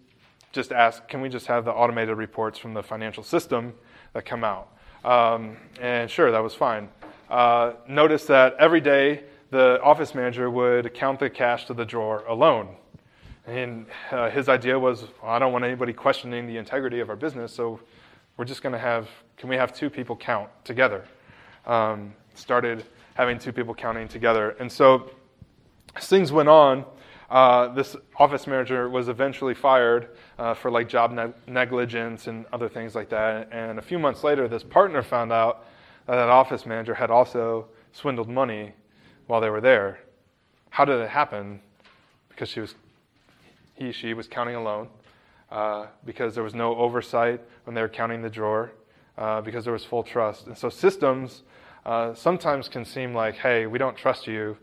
[0.51, 3.73] just ask, "Can we just have the automated reports from the financial system
[4.13, 4.69] that come out?"
[5.03, 6.89] Um, and sure, that was fine.
[7.29, 12.23] Uh, notice that every day the office manager would count the cash to the drawer
[12.27, 12.75] alone.
[13.47, 17.15] And uh, his idea was, well, I don't want anybody questioning the integrity of our
[17.15, 17.79] business, so
[18.37, 21.05] we're just going to have, can we have two people count together?
[21.65, 22.85] Um, started
[23.15, 24.55] having two people counting together.
[24.59, 25.11] And so
[25.95, 26.85] as things went on,
[27.29, 30.09] uh, this office manager was eventually fired
[30.41, 33.47] uh, for like job ne- negligence and other things like that.
[33.51, 35.65] And a few months later, this partner found out
[36.07, 38.71] that that office manager had also swindled money
[39.27, 39.99] while they were there.
[40.71, 41.61] How did it happen?
[42.29, 42.73] Because she was,
[43.75, 44.87] he, she was counting alone.
[45.51, 48.71] Uh, because there was no oversight when they were counting the drawer.
[49.19, 50.47] Uh, because there was full trust.
[50.47, 51.43] And so systems
[51.85, 54.57] uh, sometimes can seem like, hey, we don't trust you.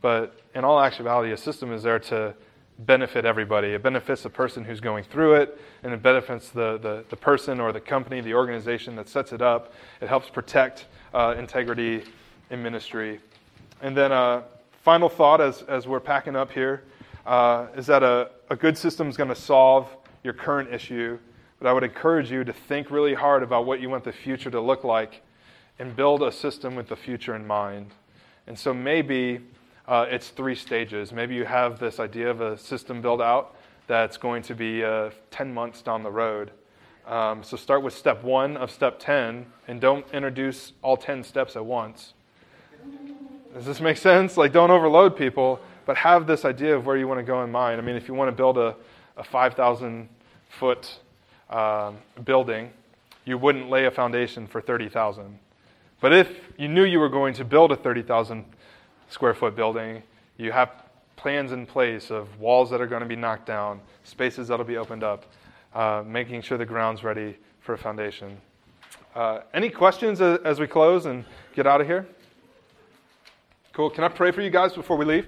[0.00, 2.34] But in all actuality, a system is there to
[2.78, 3.68] benefit everybody.
[3.68, 7.60] It benefits the person who's going through it, and it benefits the, the, the person
[7.60, 9.72] or the company, the organization that sets it up.
[10.00, 12.04] It helps protect uh, integrity
[12.50, 13.20] in ministry.
[13.80, 14.42] And then a uh,
[14.82, 16.84] final thought as, as we're packing up here
[17.26, 19.88] uh, is that a, a good system is going to solve
[20.22, 21.18] your current issue,
[21.58, 24.50] but I would encourage you to think really hard about what you want the future
[24.50, 25.22] to look like
[25.78, 27.92] and build a system with the future in mind.
[28.46, 29.40] And so maybe
[29.88, 31.12] uh, it's three stages.
[31.12, 33.56] Maybe you have this idea of a system built out
[33.86, 36.50] that's going to be uh, 10 months down the road.
[37.06, 41.54] Um, so start with step one of step 10 and don't introduce all 10 steps
[41.54, 42.14] at once.
[43.54, 44.36] Does this make sense?
[44.36, 47.50] Like, don't overload people, but have this idea of where you want to go in
[47.50, 47.80] mind.
[47.80, 48.74] I mean, if you want to build a,
[49.16, 50.08] a 5,000
[50.48, 50.98] foot
[51.48, 52.70] um, building,
[53.24, 55.38] you wouldn't lay a foundation for 30,000.
[56.00, 56.28] But if
[56.58, 58.44] you knew you were going to build a 30,000
[59.08, 60.02] square foot building,
[60.36, 60.70] you have
[61.16, 64.64] plans in place of walls that are going to be knocked down, spaces that will
[64.64, 65.24] be opened up,
[65.74, 68.36] uh, making sure the ground's ready for a foundation.
[69.14, 72.06] Uh, any questions as we close and get out of here?
[73.72, 73.90] Cool.
[73.90, 75.26] Can I pray for you guys before we leave?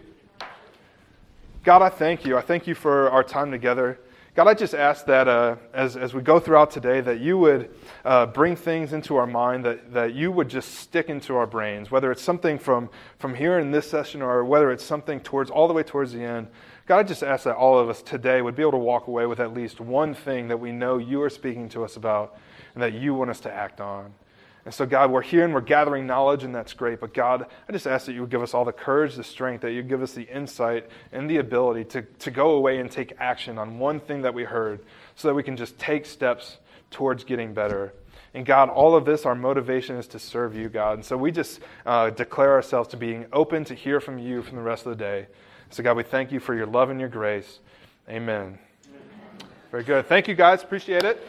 [1.65, 2.37] God, I thank you.
[2.37, 3.99] I thank you for our time together.
[4.39, 7.75] God, I just ask that uh, as, as we go throughout today, that you would
[8.05, 11.91] uh, bring things into our mind, that, that you would just stick into our brains,
[11.91, 15.67] whether it's something from, from here in this session or whether it's something towards all
[15.67, 16.47] the way towards the end.
[16.87, 19.27] God, I just ask that all of us today would be able to walk away
[19.27, 22.39] with at least one thing that we know you are speaking to us about
[22.75, 24.15] and that you want us to act on.
[24.69, 27.01] And so, God, we're here and we're gathering knowledge, and that's great.
[27.01, 29.63] But, God, I just ask that you would give us all the courage, the strength,
[29.63, 33.15] that you give us the insight and the ability to, to go away and take
[33.19, 34.81] action on one thing that we heard
[35.17, 36.59] so that we can just take steps
[36.91, 37.95] towards getting better.
[38.35, 40.99] And God, all of this, our motivation is to serve you, God.
[40.99, 44.57] And so we just uh, declare ourselves to being open to hear from you from
[44.57, 45.29] the rest of the day.
[45.71, 47.61] So, God, we thank you for your love and your grace.
[48.07, 48.59] Amen.
[49.71, 50.07] Very good.
[50.09, 50.63] Thank you, guys.
[50.63, 51.27] Appreciate it.